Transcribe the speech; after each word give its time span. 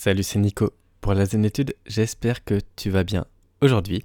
Salut, 0.00 0.22
c'est 0.22 0.38
Nico. 0.38 0.70
Pour 1.00 1.12
la 1.12 1.26
zénétude, 1.26 1.74
j'espère 1.84 2.44
que 2.44 2.60
tu 2.76 2.88
vas 2.88 3.02
bien 3.02 3.26
aujourd'hui. 3.60 4.04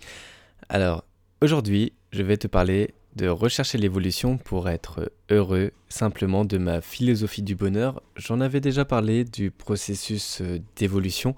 Alors, 0.67 1.05
aujourd'hui, 1.39 1.93
je 2.12 2.23
vais 2.23 2.38
te 2.38 2.47
parler 2.47 2.96
de 3.16 3.27
rechercher 3.27 3.77
l'évolution 3.77 4.40
pour 4.40 4.69
être 4.69 5.11
heureux, 5.29 5.69
simplement 5.90 6.45
de 6.45 6.58
ma 6.58 6.82
philosophie 6.82 7.43
du 7.43 7.53
bonheur. 7.53 8.02
J'en 8.16 8.41
avais 8.41 8.59
déjà 8.59 8.86
parlé 8.86 9.23
du 9.23 9.52
processus 9.52 10.41
euh, 10.41 10.57
d'évolution. 10.77 11.36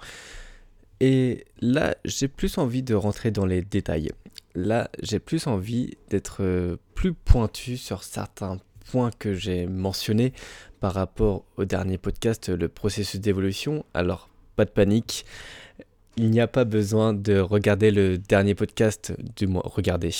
Et 1.01 1.43
là, 1.59 1.97
j'ai 2.05 2.29
plus 2.29 2.57
envie 2.57 2.81
de 2.81 2.95
rentrer 2.95 3.31
dans 3.31 3.45
les 3.45 3.61
détails. 3.61 4.13
Là, 4.53 4.89
j'ai 5.03 5.19
plus 5.19 5.47
envie 5.47 5.97
d'être 6.09 6.37
euh, 6.39 6.77
plus 6.93 7.11
pointu 7.11 7.75
sur 7.75 8.03
certains 8.03 8.59
points 8.89 9.11
que 9.19 9.33
j'ai 9.33 9.67
mentionnés 9.67 10.31
par 10.79 10.93
rapport 10.93 11.43
au 11.57 11.65
dernier 11.65 11.97
podcast, 11.97 12.47
le 12.47 12.69
processus 12.69 13.19
d'évolution. 13.19 13.83
Alors, 13.93 14.29
pas 14.55 14.65
de 14.65 14.69
panique. 14.69 15.25
Il 16.17 16.31
n'y 16.31 16.39
a 16.39 16.47
pas 16.47 16.63
besoin 16.63 17.13
de 17.13 17.39
regarder 17.39 17.91
le 17.91 18.17
dernier 18.17 18.55
podcast, 18.55 19.13
du 19.35 19.47
moins 19.47 19.63
regarder. 19.65 20.11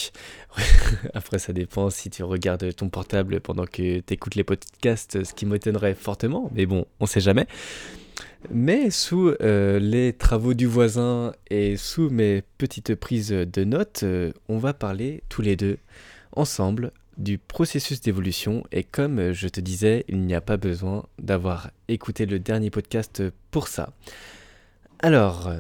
Après, 1.14 1.40
ça 1.40 1.54
dépend 1.54 1.90
si 1.90 2.10
tu 2.10 2.22
regardes 2.24 2.76
ton 2.76 2.90
portable 2.90 3.40
pendant 3.40 3.66
que 3.66 4.00
tu 4.00 4.14
écoutes 4.14 4.36
les 4.36 4.44
podcasts, 4.44 5.24
ce 5.24 5.34
qui 5.34 5.46
m'étonnerait 5.46 5.94
fortement, 5.94 6.52
mais 6.54 6.66
bon, 6.66 6.86
on 7.00 7.06
sait 7.06 7.22
jamais. 7.22 7.48
Mais 8.52 8.92
sous 8.92 9.34
euh, 9.42 9.80
les 9.80 10.12
travaux 10.12 10.54
du 10.54 10.66
voisin 10.66 11.34
et 11.50 11.78
sous 11.78 12.10
mes 12.10 12.44
petites 12.58 12.96
prises 12.96 13.30
de 13.30 13.64
notes, 13.64 14.02
euh, 14.04 14.34
on 14.50 14.58
va 14.58 14.74
parler 14.74 15.24
tous 15.30 15.42
les 15.42 15.56
deux 15.56 15.78
ensemble 16.34 16.92
du 17.18 17.38
processus 17.38 18.02
d'évolution 18.02 18.64
et 18.72 18.84
comme 18.84 19.32
je 19.32 19.48
te 19.48 19.62
disais, 19.62 20.06
il 20.08 20.22
n'y 20.22 20.36
a 20.36 20.42
pas 20.42 20.58
besoin 20.58 21.06
d'avoir 21.20 21.72
écouté 21.88 22.26
le 22.26 22.40
dernier 22.40 22.70
podcast 22.70 23.24
pour 23.52 23.68
ça. 23.68 23.94
Alors, 25.00 25.52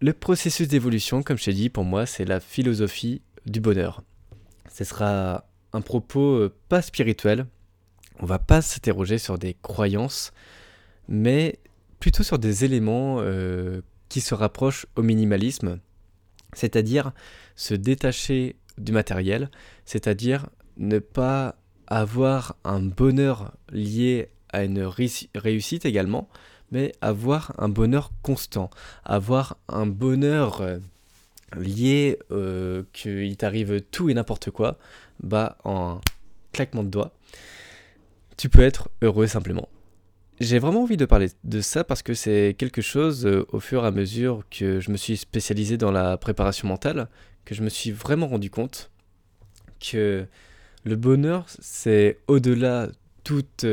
le 0.00 0.12
processus 0.12 0.68
d'évolution, 0.68 1.22
comme 1.22 1.38
je 1.38 1.44
t'ai 1.44 1.52
dit, 1.52 1.68
pour 1.68 1.84
moi, 1.84 2.06
c'est 2.06 2.24
la 2.24 2.40
philosophie 2.40 3.22
du 3.46 3.60
bonheur. 3.60 4.02
Ce 4.72 4.84
sera 4.84 5.44
un 5.72 5.80
propos 5.80 6.36
euh, 6.36 6.54
pas 6.68 6.82
spirituel. 6.82 7.46
On 8.18 8.26
va 8.26 8.38
pas 8.38 8.62
s'interroger 8.62 9.18
sur 9.18 9.38
des 9.38 9.54
croyances, 9.62 10.32
mais 11.08 11.58
plutôt 12.00 12.22
sur 12.22 12.38
des 12.38 12.64
éléments 12.64 13.16
euh, 13.20 13.82
qui 14.08 14.20
se 14.20 14.34
rapprochent 14.34 14.86
au 14.96 15.02
minimalisme, 15.02 15.80
c'est-à-dire 16.52 17.12
se 17.56 17.74
détacher 17.74 18.56
du 18.78 18.92
matériel, 18.92 19.50
c'est-à-dire 19.84 20.48
ne 20.80 20.98
pas 20.98 21.56
avoir 21.86 22.56
un 22.64 22.80
bonheur 22.80 23.52
lié 23.70 24.30
à 24.52 24.64
une 24.64 24.82
réussite 24.82 25.84
également, 25.84 26.28
mais 26.72 26.92
avoir 27.00 27.52
un 27.58 27.68
bonheur 27.68 28.10
constant, 28.22 28.70
avoir 29.04 29.58
un 29.68 29.86
bonheur 29.86 30.62
euh, 30.62 30.78
lié 31.56 32.18
euh, 32.32 32.82
qu'il 32.92 33.36
t'arrive 33.36 33.80
tout 33.90 34.08
et 34.08 34.14
n'importe 34.14 34.50
quoi, 34.50 34.78
bah 35.22 35.58
en 35.64 36.00
claquement 36.52 36.82
de 36.82 36.88
doigts, 36.88 37.12
tu 38.36 38.48
peux 38.48 38.62
être 38.62 38.88
heureux 39.02 39.26
simplement. 39.26 39.68
J'ai 40.40 40.58
vraiment 40.58 40.84
envie 40.84 40.96
de 40.96 41.04
parler 41.04 41.28
de 41.44 41.60
ça 41.60 41.84
parce 41.84 42.02
que 42.02 42.14
c'est 42.14 42.56
quelque 42.56 42.80
chose 42.80 43.26
euh, 43.26 43.46
au 43.52 43.60
fur 43.60 43.84
et 43.84 43.86
à 43.86 43.90
mesure 43.90 44.42
que 44.50 44.80
je 44.80 44.90
me 44.90 44.96
suis 44.96 45.18
spécialisé 45.18 45.76
dans 45.76 45.90
la 45.90 46.16
préparation 46.16 46.66
mentale, 46.66 47.08
que 47.44 47.54
je 47.54 47.62
me 47.62 47.68
suis 47.68 47.90
vraiment 47.90 48.26
rendu 48.26 48.48
compte 48.48 48.90
que 49.80 50.26
le 50.84 50.96
bonheur, 50.96 51.46
c'est 51.60 52.18
au-delà 52.28 52.88
toute 53.24 53.64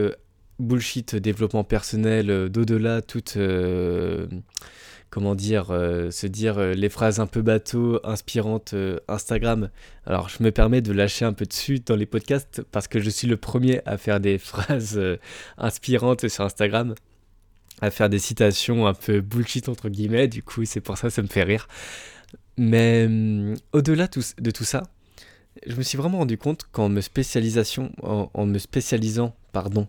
bullshit 0.59 1.15
développement 1.15 1.63
personnel, 1.63 2.29
euh, 2.29 2.49
d'au-delà 2.49 3.01
toute. 3.01 3.37
Euh, 3.37 4.27
comment 5.09 5.35
dire, 5.35 5.71
euh, 5.71 6.11
se 6.11 6.27
dire 6.27 6.59
les 6.59 6.89
phrases 6.89 7.21
un 7.21 7.27
peu 7.27 7.41
bateau, 7.41 8.01
inspirantes 8.03 8.75
Instagram. 9.07 9.69
Alors 10.05 10.27
je 10.27 10.43
me 10.43 10.51
permets 10.51 10.81
de 10.81 10.91
lâcher 10.91 11.23
un 11.23 11.31
peu 11.31 11.45
dessus 11.45 11.79
dans 11.79 11.95
les 11.95 12.05
podcasts 12.05 12.61
parce 12.71 12.89
que 12.89 12.99
je 12.99 13.09
suis 13.09 13.25
le 13.25 13.37
premier 13.37 13.81
à 13.85 13.97
faire 13.97 14.19
des 14.19 14.37
phrases 14.37 14.99
inspirantes 15.57 16.27
sur 16.27 16.43
Instagram, 16.43 16.93
à 17.79 17.89
faire 17.89 18.09
des 18.09 18.19
citations 18.19 18.85
un 18.85 18.93
peu 18.93 19.21
bullshit 19.21 19.69
entre 19.69 19.87
guillemets, 19.87 20.27
du 20.27 20.43
coup 20.43 20.65
c'est 20.65 20.81
pour 20.81 20.97
ça 20.97 21.07
que 21.07 21.13
ça 21.13 21.21
me 21.21 21.27
fait 21.27 21.43
rire. 21.43 21.69
Mais 22.57 23.05
hum, 23.05 23.55
au-delà 23.71 24.07
de 24.07 24.51
tout 24.51 24.63
ça, 24.65 24.83
je 25.65 25.75
me 25.75 25.83
suis 25.83 25.97
vraiment 25.97 26.19
rendu 26.19 26.37
compte 26.37 26.65
qu'en 26.71 26.89
me 26.89 27.01
en 28.03 28.45
me 28.45 28.59
spécialisant, 28.59 29.35
pardon, 29.51 29.87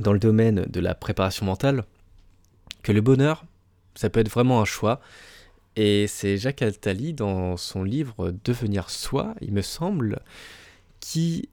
dans 0.00 0.12
le 0.12 0.18
domaine 0.18 0.66
de 0.68 0.80
la 0.80 0.94
préparation 0.94 1.46
mentale 1.46 1.84
que 2.82 2.92
le 2.92 3.00
bonheur, 3.00 3.44
ça 3.94 4.10
peut 4.10 4.20
être 4.20 4.30
vraiment 4.30 4.60
un 4.60 4.64
choix. 4.64 5.00
Et 5.76 6.06
c'est 6.06 6.36
Jacques 6.36 6.62
Altali 6.62 7.14
dans 7.14 7.56
son 7.56 7.84
livre 7.84 8.34
Devenir 8.44 8.90
soi, 8.90 9.34
il 9.40 9.52
me 9.52 9.62
semble, 9.62 10.20
qui 11.00 11.48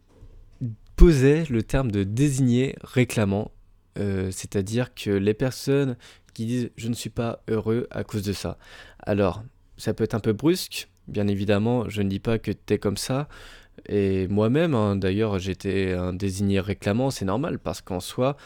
posait 0.95 1.45
le 1.49 1.63
terme 1.63 1.91
de 1.91 2.03
désigner 2.03 2.75
réclamant, 2.81 3.51
euh, 3.99 4.31
c'est-à-dire 4.31 4.93
que 4.93 5.11
les 5.11 5.33
personnes 5.33 5.95
qui 6.33 6.45
disent 6.45 6.69
je 6.75 6.87
ne 6.87 6.93
suis 6.93 7.09
pas 7.09 7.43
heureux 7.47 7.87
à 7.91 8.03
cause 8.03 8.23
de 8.23 8.33
ça. 8.33 8.57
Alors, 8.99 9.43
ça 9.77 9.93
peut 9.93 10.03
être 10.03 10.15
un 10.15 10.19
peu 10.19 10.33
brusque, 10.33 10.89
bien 11.07 11.27
évidemment, 11.27 11.89
je 11.89 12.01
ne 12.01 12.09
dis 12.09 12.19
pas 12.19 12.39
que 12.39 12.51
tu 12.51 12.73
es 12.73 12.77
comme 12.77 12.97
ça, 12.97 13.27
et 13.87 14.27
moi-même, 14.27 14.73
hein, 14.73 14.95
d'ailleurs, 14.95 15.39
j'étais 15.39 15.93
un 15.93 16.13
désigné 16.13 16.59
réclamant, 16.59 17.11
c'est 17.11 17.25
normal, 17.25 17.59
parce 17.59 17.81
qu'en 17.81 17.99
soi, 17.99 18.37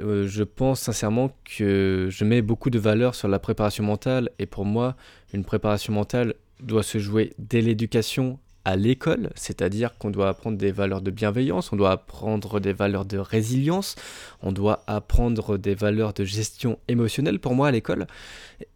euh, 0.00 0.26
je 0.26 0.42
pense 0.42 0.80
sincèrement 0.80 1.30
que 1.44 2.08
je 2.10 2.24
mets 2.24 2.42
beaucoup 2.42 2.70
de 2.70 2.78
valeur 2.78 3.14
sur 3.14 3.28
la 3.28 3.38
préparation 3.38 3.84
mentale, 3.84 4.30
et 4.38 4.46
pour 4.46 4.64
moi, 4.64 4.96
une 5.32 5.44
préparation 5.44 5.92
mentale 5.92 6.34
doit 6.60 6.82
se 6.82 6.98
jouer 6.98 7.32
dès 7.38 7.60
l'éducation 7.60 8.38
à 8.64 8.76
l'école, 8.76 9.30
c'est-à-dire 9.34 9.96
qu'on 9.96 10.10
doit 10.10 10.28
apprendre 10.28 10.58
des 10.58 10.72
valeurs 10.72 11.00
de 11.00 11.10
bienveillance, 11.10 11.72
on 11.72 11.76
doit 11.76 11.92
apprendre 11.92 12.60
des 12.60 12.74
valeurs 12.74 13.06
de 13.06 13.16
résilience, 13.16 13.96
on 14.42 14.52
doit 14.52 14.82
apprendre 14.86 15.56
des 15.56 15.74
valeurs 15.74 16.12
de 16.12 16.24
gestion 16.24 16.78
émotionnelle 16.86 17.38
pour 17.38 17.54
moi 17.54 17.68
à 17.68 17.70
l'école. 17.70 18.06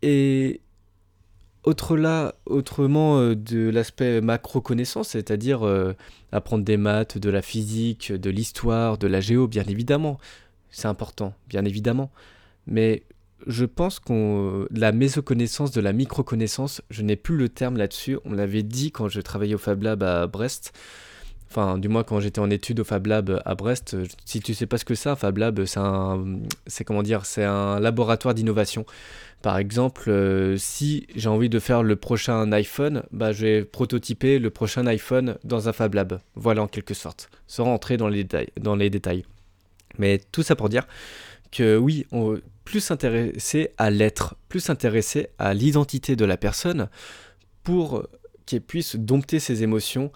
Et 0.00 0.62
autrement 1.64 3.18
euh, 3.18 3.34
de 3.36 3.68
l'aspect 3.70 4.20
macro-connaissance, 4.20 5.08
c'est-à-dire 5.08 5.66
euh, 5.66 5.94
apprendre 6.32 6.64
des 6.64 6.76
maths, 6.76 7.18
de 7.18 7.30
la 7.30 7.42
physique, 7.42 8.12
de 8.12 8.30
l'histoire, 8.30 8.98
de 8.98 9.06
la 9.06 9.20
géo, 9.20 9.46
bien 9.46 9.64
évidemment, 9.64 10.18
c'est 10.70 10.88
important, 10.88 11.34
bien 11.48 11.64
évidemment. 11.64 12.10
Mais 12.66 13.02
je 13.46 13.64
pense 13.64 13.98
qu'on 13.98 14.66
la 14.70 14.92
mésoconnaissance 14.92 15.70
de 15.72 15.80
la 15.80 15.92
micro-connaissance, 15.92 16.82
je 16.90 17.02
n'ai 17.02 17.16
plus 17.16 17.36
le 17.36 17.48
terme 17.48 17.76
là-dessus. 17.76 18.18
On 18.24 18.32
l'avait 18.32 18.62
dit 18.62 18.92
quand 18.92 19.08
je 19.08 19.20
travaillais 19.20 19.54
au 19.54 19.58
Fab 19.58 19.82
Lab 19.82 20.02
à 20.02 20.26
Brest. 20.26 20.72
Enfin, 21.54 21.76
du 21.76 21.88
moins 21.88 22.02
quand 22.02 22.18
j'étais 22.18 22.38
en 22.38 22.48
études 22.48 22.80
au 22.80 22.84
Fab 22.84 23.06
Lab 23.06 23.42
à 23.44 23.54
Brest. 23.54 23.94
Si 24.24 24.40
tu 24.40 24.54
sais 24.54 24.64
pas 24.64 24.78
ce 24.78 24.86
que 24.86 24.94
c'est, 24.94 25.10
un 25.10 25.16
Fab 25.16 25.36
Lab, 25.36 25.66
c'est 25.66 25.80
un, 25.80 26.24
comment 26.86 27.02
dire, 27.02 27.26
c'est 27.26 27.44
un 27.44 27.78
laboratoire 27.78 28.32
d'innovation. 28.32 28.86
Par 29.42 29.58
exemple, 29.58 30.08
euh, 30.08 30.56
si 30.56 31.06
j'ai 31.14 31.28
envie 31.28 31.50
de 31.50 31.58
faire 31.58 31.82
le 31.82 31.96
prochain 31.96 32.50
iPhone, 32.52 33.02
bah, 33.12 33.32
je 33.32 33.44
vais 33.44 33.64
prototyper 33.66 34.38
le 34.38 34.48
prochain 34.48 34.86
iPhone 34.86 35.36
dans 35.44 35.68
un 35.68 35.74
Fab 35.74 35.92
Lab. 35.92 36.20
Voilà 36.36 36.62
en 36.62 36.68
quelque 36.68 36.94
sorte, 36.94 37.28
sans 37.46 37.64
rentrer 37.64 37.98
dans 37.98 38.08
les, 38.08 38.24
détails, 38.24 38.48
dans 38.58 38.74
les 38.74 38.88
détails. 38.88 39.26
Mais 39.98 40.22
tout 40.32 40.42
ça 40.42 40.56
pour 40.56 40.70
dire 40.70 40.86
que 41.50 41.76
oui, 41.76 42.06
on 42.12 42.40
plus 42.64 42.80
s'intéresser 42.80 43.72
à 43.76 43.90
l'être, 43.90 44.36
plus 44.48 44.60
s'intéresser 44.60 45.28
à 45.38 45.52
l'identité 45.52 46.16
de 46.16 46.24
la 46.24 46.38
personne 46.38 46.88
pour 47.62 48.06
qu'elle 48.46 48.62
puisse 48.62 48.96
dompter 48.96 49.38
ses 49.38 49.62
émotions. 49.62 50.12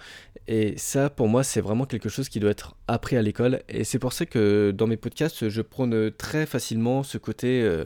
Et 0.48 0.74
ça, 0.76 1.10
pour 1.10 1.28
moi, 1.28 1.42
c'est 1.42 1.60
vraiment 1.60 1.86
quelque 1.86 2.08
chose 2.08 2.28
qui 2.28 2.38
doit 2.38 2.50
être 2.50 2.76
appris 2.86 3.16
à 3.16 3.22
l'école. 3.22 3.62
Et 3.68 3.84
c'est 3.84 3.98
pour 3.98 4.12
ça 4.12 4.26
que 4.26 4.70
dans 4.70 4.86
mes 4.86 4.96
podcasts, 4.96 5.48
je 5.48 5.62
prône 5.62 6.10
très 6.12 6.46
facilement 6.46 7.02
ce 7.02 7.18
côté... 7.18 7.62
Euh, 7.62 7.84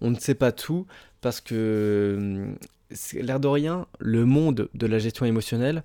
on 0.00 0.10
ne 0.10 0.18
sait 0.18 0.34
pas 0.34 0.52
tout 0.52 0.86
parce 1.20 1.40
que, 1.40 2.14
hum, 2.16 2.56
l'air 3.14 3.40
de 3.40 3.48
rien, 3.48 3.86
le 3.98 4.24
monde 4.24 4.68
de 4.74 4.86
la 4.86 4.98
gestion 4.98 5.26
émotionnelle, 5.26 5.82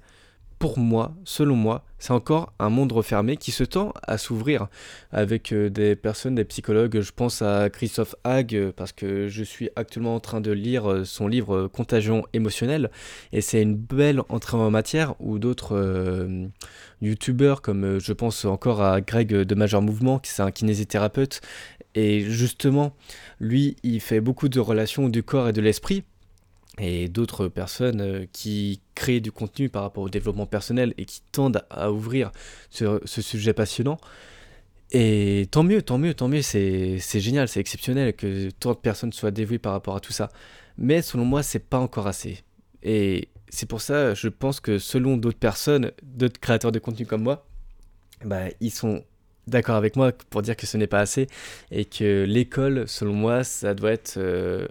pour 0.63 0.79
moi, 0.79 1.13
selon 1.25 1.57
moi, 1.57 1.83
c'est 1.99 2.13
encore 2.13 2.53
un 2.57 2.69
monde 2.69 2.93
refermé 2.93 3.35
qui 3.35 3.51
se 3.51 3.65
tend 3.65 3.91
à 4.07 4.17
s'ouvrir. 4.17 4.67
Avec 5.11 5.51
euh, 5.51 5.69
des 5.69 5.97
personnes, 5.97 6.35
des 6.35 6.45
psychologues. 6.45 7.01
Je 7.01 7.11
pense 7.11 7.41
à 7.41 7.69
Christophe 7.69 8.15
Hague 8.23 8.55
euh, 8.55 8.71
parce 8.73 8.93
que 8.93 9.27
je 9.27 9.43
suis 9.43 9.69
actuellement 9.75 10.15
en 10.15 10.21
train 10.21 10.39
de 10.39 10.53
lire 10.53 10.89
euh, 10.89 11.03
son 11.03 11.27
livre 11.27 11.67
Contagion 11.67 12.25
émotionnelle. 12.31 12.91
Et 13.33 13.41
c'est 13.41 13.61
une 13.61 13.75
belle 13.75 14.21
entrée 14.29 14.55
en 14.55 14.71
matière 14.71 15.15
ou 15.19 15.37
d'autres 15.37 15.75
youtubeurs 17.01 17.61
comme 17.61 17.99
je 17.99 18.13
pense 18.13 18.45
encore 18.45 18.81
à 18.81 19.01
Greg 19.01 19.27
de 19.27 19.55
Major 19.55 19.81
Mouvement 19.81 20.17
qui 20.17 20.31
c'est 20.31 20.43
un 20.43 20.51
kinésithérapeute. 20.51 21.41
Et 21.93 22.21
justement 22.21 22.95
lui 23.41 23.75
il 23.83 23.99
fait 23.99 24.21
beaucoup 24.21 24.47
de 24.47 24.61
relations 24.61 25.09
du 25.09 25.23
corps 25.23 25.49
et 25.49 25.53
de 25.53 25.59
l'esprit 25.59 26.05
et 26.79 27.07
d'autres 27.07 27.47
personnes 27.47 28.01
euh, 28.01 28.25
qui 28.31 28.81
créent 28.95 29.21
du 29.21 29.31
contenu 29.31 29.69
par 29.69 29.83
rapport 29.83 30.03
au 30.03 30.09
développement 30.09 30.45
personnel 30.45 30.93
et 30.97 31.05
qui 31.05 31.21
tendent 31.31 31.63
à 31.69 31.91
ouvrir 31.91 32.31
ce, 32.69 32.99
sujet 33.05 33.53
passionnant. 33.53 33.97
Et 34.91 35.47
tant 35.51 35.63
mieux, 35.63 35.81
tant 35.81 35.97
mieux, 35.97 36.13
tant 36.13 36.27
mieux, 36.27 36.41
c'est 36.41 36.99
génial, 36.99 37.47
c'est 37.47 37.59
exceptionnel 37.59 38.13
que 38.13 38.49
tant 38.51 38.71
de 38.71 38.77
personnes 38.77 39.13
soient 39.13 39.31
dévouées 39.31 39.59
par 39.59 39.73
rapport 39.73 39.95
à 39.95 39.99
tout 39.99 40.13
ça. 40.13 40.29
Mais 40.77 41.01
selon 41.01 41.25
moi, 41.25 41.43
c'est 41.43 41.59
pas 41.59 41.79
encore 41.79 42.07
assez. 42.07 42.43
Et 42.83 43.29
c'est 43.49 43.67
pour 43.67 43.81
ça, 43.81 44.13
je 44.13 44.27
pense 44.27 44.59
que 44.59 44.77
selon 44.77 45.17
d'autres 45.17 45.39
personnes, 45.39 45.91
d'autres 46.03 46.39
créateurs 46.39 46.71
de 46.71 46.79
contenu 46.79 47.05
comme 47.05 47.23
moi, 47.23 47.45
bah, 48.23 48.45
ils 48.59 48.71
sont 48.71 49.03
d'accord 49.47 49.75
avec 49.75 49.95
moi 49.95 50.11
pour 50.29 50.41
dire 50.41 50.55
que 50.55 50.65
ce 50.65 50.77
n'est 50.77 50.87
pas 50.87 50.99
assez 50.99 51.27
et 51.71 51.85
que 51.85 52.23
l'école, 52.23 52.87
selon 52.87 53.13
moi, 53.13 53.43
ça 53.43 53.73
doit 53.73 53.91
être 53.91 54.15
euh, 54.17 54.67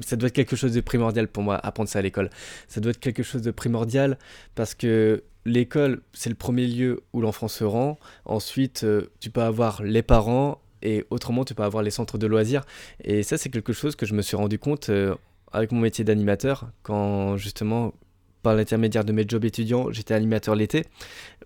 ça 0.00 0.16
doit 0.16 0.28
être 0.28 0.34
quelque 0.34 0.56
chose 0.56 0.72
de 0.72 0.80
primordial 0.80 1.28
pour 1.28 1.42
moi, 1.42 1.56
apprendre 1.56 1.88
ça 1.88 1.98
à 2.00 2.02
l'école. 2.02 2.30
Ça 2.68 2.80
doit 2.80 2.90
être 2.90 3.00
quelque 3.00 3.22
chose 3.22 3.42
de 3.42 3.50
primordial 3.50 4.18
parce 4.54 4.74
que 4.74 5.22
l'école, 5.44 6.02
c'est 6.12 6.30
le 6.30 6.36
premier 6.36 6.66
lieu 6.66 7.02
où 7.12 7.20
l'enfant 7.20 7.48
se 7.48 7.64
rend. 7.64 7.98
Ensuite, 8.24 8.84
euh, 8.84 9.10
tu 9.20 9.30
peux 9.30 9.42
avoir 9.42 9.82
les 9.82 10.02
parents 10.02 10.60
et 10.82 11.06
autrement, 11.10 11.44
tu 11.44 11.54
peux 11.54 11.62
avoir 11.62 11.82
les 11.82 11.90
centres 11.90 12.18
de 12.18 12.26
loisirs. 12.26 12.62
Et 13.02 13.22
ça, 13.22 13.38
c'est 13.38 13.48
quelque 13.48 13.72
chose 13.72 13.96
que 13.96 14.06
je 14.06 14.14
me 14.14 14.22
suis 14.22 14.36
rendu 14.36 14.58
compte 14.58 14.90
euh, 14.90 15.14
avec 15.52 15.72
mon 15.72 15.80
métier 15.80 16.04
d'animateur 16.04 16.68
quand 16.82 17.36
justement 17.36 17.94
par 18.42 18.54
l'intermédiaire 18.54 19.04
de 19.04 19.12
mes 19.12 19.24
jobs 19.26 19.44
étudiants, 19.44 19.90
j'étais 19.90 20.14
animateur 20.14 20.54
l'été, 20.54 20.84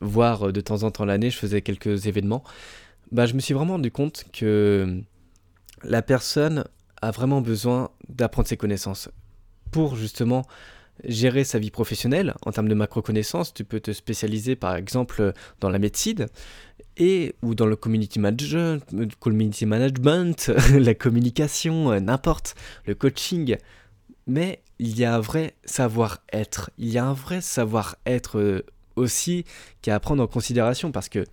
voire 0.00 0.48
euh, 0.48 0.52
de 0.52 0.60
temps 0.60 0.82
en 0.82 0.90
temps 0.90 1.04
l'année, 1.04 1.30
je 1.30 1.38
faisais 1.38 1.62
quelques 1.62 2.06
événements. 2.06 2.42
Bah, 3.12 3.26
je 3.26 3.34
me 3.34 3.40
suis 3.40 3.54
vraiment 3.54 3.74
rendu 3.74 3.90
compte 3.90 4.24
que 4.32 5.00
la 5.82 6.02
personne 6.02 6.64
a 7.02 7.10
vraiment 7.10 7.40
besoin 7.40 7.90
d'apprendre 8.08 8.48
ses 8.48 8.56
connaissances 8.56 9.08
pour 9.70 9.96
justement 9.96 10.44
gérer 11.04 11.44
sa 11.44 11.58
vie 11.58 11.70
professionnelle 11.70 12.34
en 12.44 12.52
termes 12.52 12.68
de 12.68 12.74
macro-connaissances. 12.74 13.54
Tu 13.54 13.64
peux 13.64 13.80
te 13.80 13.92
spécialiser 13.92 14.56
par 14.56 14.76
exemple 14.76 15.32
dans 15.60 15.70
la 15.70 15.78
médecine 15.78 16.26
et 16.96 17.34
ou 17.42 17.54
dans 17.54 17.66
le 17.66 17.76
community 17.76 18.18
management, 18.18 18.84
community 19.18 19.66
management 19.66 20.50
la 20.78 20.94
communication, 20.94 21.92
euh, 21.92 22.00
n'importe, 22.00 22.54
le 22.86 22.94
coaching. 22.94 23.56
Mais 24.26 24.62
il 24.78 24.98
y 24.98 25.04
a 25.04 25.14
un 25.14 25.20
vrai 25.20 25.54
savoir-être. 25.64 26.70
Il 26.78 26.88
y 26.88 26.98
a 26.98 27.04
un 27.04 27.14
vrai 27.14 27.40
savoir-être 27.40 28.38
euh, 28.38 28.66
aussi 28.96 29.44
qui 29.82 29.90
à 29.90 29.98
prendre 30.00 30.22
en 30.22 30.26
considération 30.26 30.92
parce 30.92 31.08
que 31.08 31.24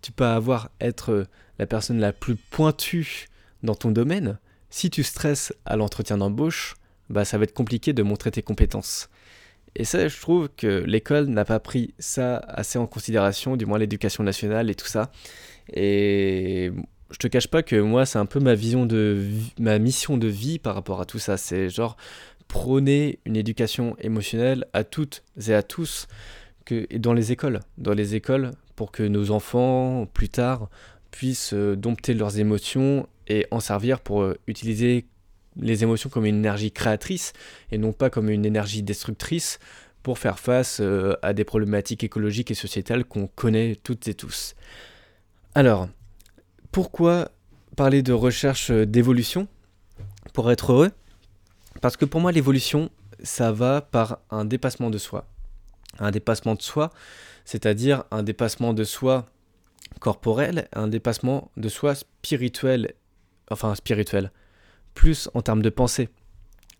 tu 0.00 0.12
peux 0.12 0.24
avoir 0.24 0.70
être 0.80 1.26
la 1.58 1.66
personne 1.66 1.98
la 1.98 2.12
plus 2.12 2.34
pointue 2.34 3.26
dans 3.62 3.74
ton 3.74 3.92
domaine, 3.92 4.38
si 4.72 4.90
tu 4.90 5.04
stresses 5.04 5.52
à 5.66 5.76
l'entretien 5.76 6.16
d'embauche, 6.16 6.74
bah 7.10 7.24
ça 7.24 7.36
va 7.36 7.44
être 7.44 7.52
compliqué 7.52 7.92
de 7.92 8.02
montrer 8.02 8.30
tes 8.30 8.42
compétences. 8.42 9.10
Et 9.76 9.84
ça, 9.84 10.08
je 10.08 10.20
trouve 10.20 10.48
que 10.56 10.82
l'école 10.84 11.26
n'a 11.26 11.44
pas 11.44 11.60
pris 11.60 11.94
ça 11.98 12.38
assez 12.38 12.78
en 12.78 12.86
considération, 12.86 13.56
du 13.56 13.66
moins 13.66 13.78
l'éducation 13.78 14.24
nationale 14.24 14.70
et 14.70 14.74
tout 14.74 14.86
ça. 14.86 15.12
Et 15.72 16.72
je 17.10 17.16
te 17.18 17.28
cache 17.28 17.48
pas 17.48 17.62
que 17.62 17.76
moi, 17.76 18.06
c'est 18.06 18.18
un 18.18 18.26
peu 18.26 18.40
ma 18.40 18.54
vision 18.54 18.86
de 18.86 19.26
ma 19.60 19.78
mission 19.78 20.16
de 20.16 20.26
vie 20.26 20.58
par 20.58 20.74
rapport 20.74 21.00
à 21.00 21.04
tout 21.04 21.18
ça. 21.18 21.36
C'est 21.36 21.68
genre 21.68 21.96
prôner 22.48 23.18
une 23.26 23.36
éducation 23.36 23.94
émotionnelle 23.98 24.66
à 24.72 24.84
toutes 24.84 25.22
et 25.46 25.54
à 25.54 25.62
tous 25.62 26.08
et 26.70 26.98
dans 26.98 27.12
les 27.12 27.30
écoles. 27.30 27.60
Dans 27.76 27.92
les 27.92 28.14
écoles, 28.14 28.52
pour 28.74 28.90
que 28.90 29.02
nos 29.02 29.30
enfants, 29.30 30.06
plus 30.06 30.30
tard, 30.30 30.70
puissent 31.12 31.54
euh, 31.54 31.76
dompter 31.76 32.14
leurs 32.14 32.40
émotions 32.40 33.08
et 33.28 33.46
en 33.52 33.60
servir 33.60 34.00
pour 34.00 34.22
euh, 34.22 34.36
utiliser 34.48 35.06
les 35.56 35.84
émotions 35.84 36.10
comme 36.10 36.26
une 36.26 36.38
énergie 36.38 36.72
créatrice 36.72 37.34
et 37.70 37.78
non 37.78 37.92
pas 37.92 38.10
comme 38.10 38.28
une 38.28 38.44
énergie 38.44 38.82
destructrice 38.82 39.60
pour 40.02 40.18
faire 40.18 40.40
face 40.40 40.78
euh, 40.80 41.14
à 41.22 41.32
des 41.34 41.44
problématiques 41.44 42.02
écologiques 42.02 42.50
et 42.50 42.54
sociétales 42.54 43.04
qu'on 43.04 43.28
connaît 43.28 43.76
toutes 43.76 44.08
et 44.08 44.14
tous. 44.14 44.56
Alors, 45.54 45.88
pourquoi 46.72 47.30
parler 47.76 48.02
de 48.02 48.12
recherche 48.12 48.72
d'évolution 48.72 49.46
pour 50.32 50.50
être 50.50 50.72
heureux? 50.72 50.90
Parce 51.80 51.96
que 51.96 52.06
pour 52.06 52.20
moi, 52.20 52.32
l'évolution, 52.32 52.90
ça 53.22 53.52
va 53.52 53.82
par 53.82 54.20
un 54.30 54.44
dépassement 54.44 54.90
de 54.90 54.98
soi. 54.98 55.26
Un 55.98 56.10
dépassement 56.10 56.54
de 56.54 56.62
soi, 56.62 56.90
c'est-à-dire 57.44 58.04
un 58.10 58.22
dépassement 58.22 58.72
de 58.72 58.84
soi 58.84 59.26
corporel, 60.02 60.68
un 60.72 60.88
dépassement 60.88 61.52
de 61.56 61.68
soi 61.68 61.94
spirituel, 61.94 62.94
enfin 63.50 63.74
spirituel, 63.76 64.32
plus 64.94 65.30
en 65.32 65.42
termes 65.42 65.62
de 65.62 65.70
pensée. 65.70 66.08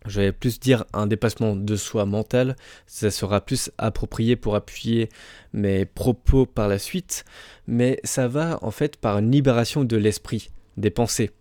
Je 0.05 0.19
vais 0.19 0.31
plus 0.33 0.59
dire 0.59 0.83
un 0.91 1.07
dépassement 1.07 1.55
de 1.55 1.75
soi 1.77 2.05
mental, 2.05 2.57
ça 2.85 3.09
sera 3.09 3.39
plus 3.39 3.71
approprié 3.77 4.35
pour 4.35 4.55
appuyer 4.55 5.07
mes 5.53 5.85
propos 5.85 6.45
par 6.45 6.67
la 6.67 6.77
suite, 6.77 7.23
mais 7.65 8.01
ça 8.03 8.27
va 8.27 8.59
en 8.61 8.71
fait 8.71 8.97
par 8.97 9.17
une 9.19 9.31
libération 9.31 9.85
de 9.85 9.95
l'esprit, 9.95 10.51
des 10.75 10.89
pensées. 10.89 11.31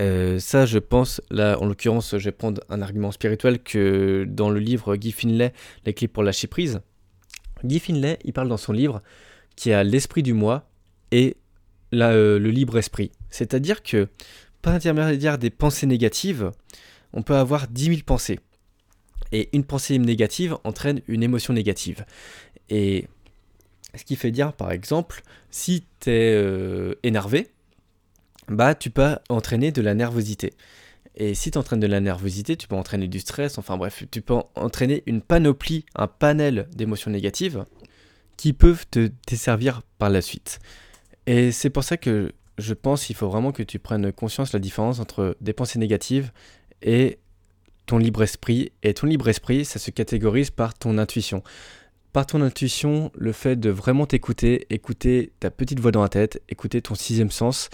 Euh, 0.00 0.38
ça, 0.38 0.64
je 0.64 0.78
pense, 0.78 1.20
là, 1.30 1.58
en 1.60 1.66
l'occurrence, 1.66 2.16
je 2.16 2.24
vais 2.24 2.32
prendre 2.32 2.62
un 2.70 2.80
argument 2.80 3.12
spirituel 3.12 3.62
que 3.62 4.24
dans 4.26 4.48
le 4.48 4.60
livre 4.60 4.96
Guy 4.96 5.12
Finlay, 5.12 5.52
Les 5.84 5.92
clés 5.92 6.08
pour 6.08 6.22
lâcher 6.22 6.46
prise. 6.46 6.80
Guy 7.64 7.80
Finlay, 7.80 8.18
il 8.24 8.32
parle 8.32 8.48
dans 8.48 8.56
son 8.56 8.72
livre 8.72 9.02
qui 9.56 9.72
a 9.72 9.84
l'esprit 9.84 10.22
du 10.22 10.32
moi 10.32 10.66
et 11.10 11.36
euh, 11.94 12.38
le 12.38 12.50
libre 12.50 12.78
esprit. 12.78 13.12
C'est-à-dire 13.30 13.82
que 13.82 14.08
par 14.62 14.72
l'intermédiaire 14.72 15.38
des 15.38 15.50
pensées 15.50 15.86
négatives, 15.86 16.50
on 17.12 17.22
peut 17.22 17.36
avoir 17.36 17.68
10 17.68 17.84
000 17.84 17.96
pensées. 18.04 18.40
Et 19.32 19.48
une 19.52 19.64
pensée 19.64 19.98
négative 19.98 20.56
entraîne 20.64 21.00
une 21.08 21.22
émotion 21.22 21.52
négative. 21.52 22.04
Et 22.68 23.06
ce 23.94 24.04
qui 24.04 24.16
fait 24.16 24.30
dire, 24.30 24.52
par 24.52 24.72
exemple, 24.72 25.22
si 25.50 25.84
tu 26.00 26.10
es 26.10 26.34
euh, 26.34 26.94
énervé, 27.02 27.48
bah 28.48 28.74
tu 28.74 28.90
peux 28.90 29.16
entraîner 29.28 29.72
de 29.72 29.82
la 29.82 29.94
nervosité. 29.94 30.52
Et 31.16 31.34
si 31.34 31.50
tu 31.50 31.58
entraînes 31.58 31.80
de 31.80 31.86
la 31.86 32.00
nervosité, 32.00 32.56
tu 32.56 32.68
peux 32.68 32.76
entraîner 32.76 33.08
du 33.08 33.20
stress, 33.20 33.58
enfin 33.58 33.76
bref, 33.76 34.04
tu 34.10 34.20
peux 34.20 34.34
entraîner 34.54 35.02
une 35.06 35.22
panoplie, 35.22 35.86
un 35.94 36.08
panel 36.08 36.68
d'émotions 36.74 37.10
négatives 37.10 37.64
qui 38.36 38.52
peuvent 38.52 38.86
te 38.90 39.10
desservir 39.26 39.82
par 39.98 40.10
la 40.10 40.20
suite. 40.20 40.58
Et 41.26 41.52
c'est 41.52 41.70
pour 41.70 41.84
ça 41.84 41.96
que 41.96 42.32
je 42.58 42.74
pense 42.74 43.04
qu'il 43.04 43.16
faut 43.16 43.28
vraiment 43.28 43.52
que 43.52 43.62
tu 43.62 43.78
prennes 43.78 44.12
conscience 44.12 44.52
de 44.52 44.56
la 44.56 44.60
différence 44.60 45.00
entre 45.00 45.36
des 45.40 45.52
pensées 45.52 45.78
négatives 45.78 46.30
et 46.82 47.18
ton 47.86 47.98
libre 47.98 48.22
esprit. 48.22 48.72
Et 48.82 48.94
ton 48.94 49.06
libre 49.06 49.28
esprit, 49.28 49.64
ça 49.64 49.78
se 49.78 49.90
catégorise 49.90 50.50
par 50.50 50.74
ton 50.74 50.98
intuition. 50.98 51.42
Par 52.12 52.26
ton 52.26 52.40
intuition, 52.40 53.10
le 53.14 53.32
fait 53.32 53.56
de 53.56 53.70
vraiment 53.70 54.06
t'écouter, 54.06 54.66
écouter 54.70 55.32
ta 55.40 55.50
petite 55.50 55.80
voix 55.80 55.92
dans 55.92 56.02
la 56.02 56.08
tête, 56.08 56.42
écouter 56.48 56.80
ton 56.80 56.94
sixième 56.94 57.30
sens. 57.30 57.68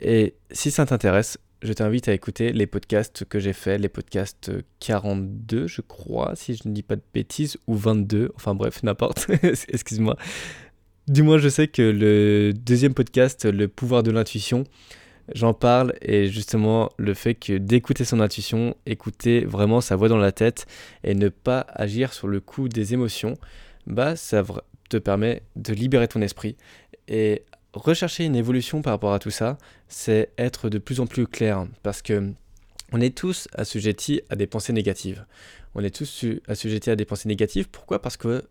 Et 0.00 0.34
si 0.50 0.70
ça 0.70 0.86
t'intéresse, 0.86 1.38
je 1.62 1.72
t'invite 1.72 2.08
à 2.08 2.12
écouter 2.12 2.52
les 2.52 2.66
podcasts 2.66 3.24
que 3.24 3.38
j'ai 3.38 3.52
faits, 3.52 3.80
les 3.80 3.88
podcasts 3.88 4.50
42, 4.80 5.68
je 5.68 5.80
crois, 5.80 6.32
si 6.34 6.54
je 6.54 6.68
ne 6.68 6.74
dis 6.74 6.82
pas 6.82 6.96
de 6.96 7.02
bêtises, 7.14 7.56
ou 7.66 7.76
22, 7.76 8.32
enfin 8.34 8.54
bref, 8.54 8.82
n'importe, 8.82 9.26
excuse-moi. 9.68 10.16
Du 11.08 11.24
moins, 11.24 11.38
je 11.38 11.48
sais 11.48 11.66
que 11.66 11.82
le 11.82 12.52
deuxième 12.54 12.94
podcast, 12.94 13.44
Le 13.44 13.66
pouvoir 13.66 14.04
de 14.04 14.12
l'intuition, 14.12 14.62
j'en 15.34 15.52
parle 15.52 15.94
et 16.00 16.28
justement 16.28 16.90
le 16.96 17.12
fait 17.14 17.34
que 17.34 17.58
d'écouter 17.58 18.04
son 18.04 18.20
intuition, 18.20 18.76
écouter 18.86 19.44
vraiment 19.44 19.80
sa 19.80 19.96
voix 19.96 20.08
dans 20.08 20.16
la 20.16 20.30
tête 20.30 20.66
et 21.02 21.16
ne 21.16 21.28
pas 21.28 21.66
agir 21.74 22.12
sur 22.12 22.28
le 22.28 22.38
coup 22.38 22.68
des 22.68 22.94
émotions, 22.94 23.34
bah 23.88 24.14
ça 24.14 24.44
te 24.90 24.96
permet 24.96 25.42
de 25.56 25.72
libérer 25.72 26.06
ton 26.06 26.22
esprit 26.22 26.56
et 27.08 27.42
rechercher 27.72 28.24
une 28.24 28.36
évolution 28.36 28.80
par 28.80 28.92
rapport 28.92 29.12
à 29.12 29.18
tout 29.18 29.30
ça, 29.30 29.58
c'est 29.88 30.30
être 30.38 30.68
de 30.68 30.78
plus 30.78 31.00
en 31.00 31.06
plus 31.08 31.26
clair 31.26 31.66
parce 31.82 32.00
que 32.00 32.32
on 32.92 33.00
est 33.00 33.16
tous 33.16 33.48
assujettis 33.54 34.22
à 34.30 34.36
des 34.36 34.46
pensées 34.46 34.72
négatives. 34.72 35.26
On 35.74 35.82
est 35.82 35.94
tous 35.94 36.26
assujettis 36.46 36.90
à 36.90 36.96
des 36.96 37.06
pensées 37.06 37.28
négatives. 37.28 37.68
Pourquoi? 37.70 38.00
Parce 38.00 38.16
que 38.16 38.44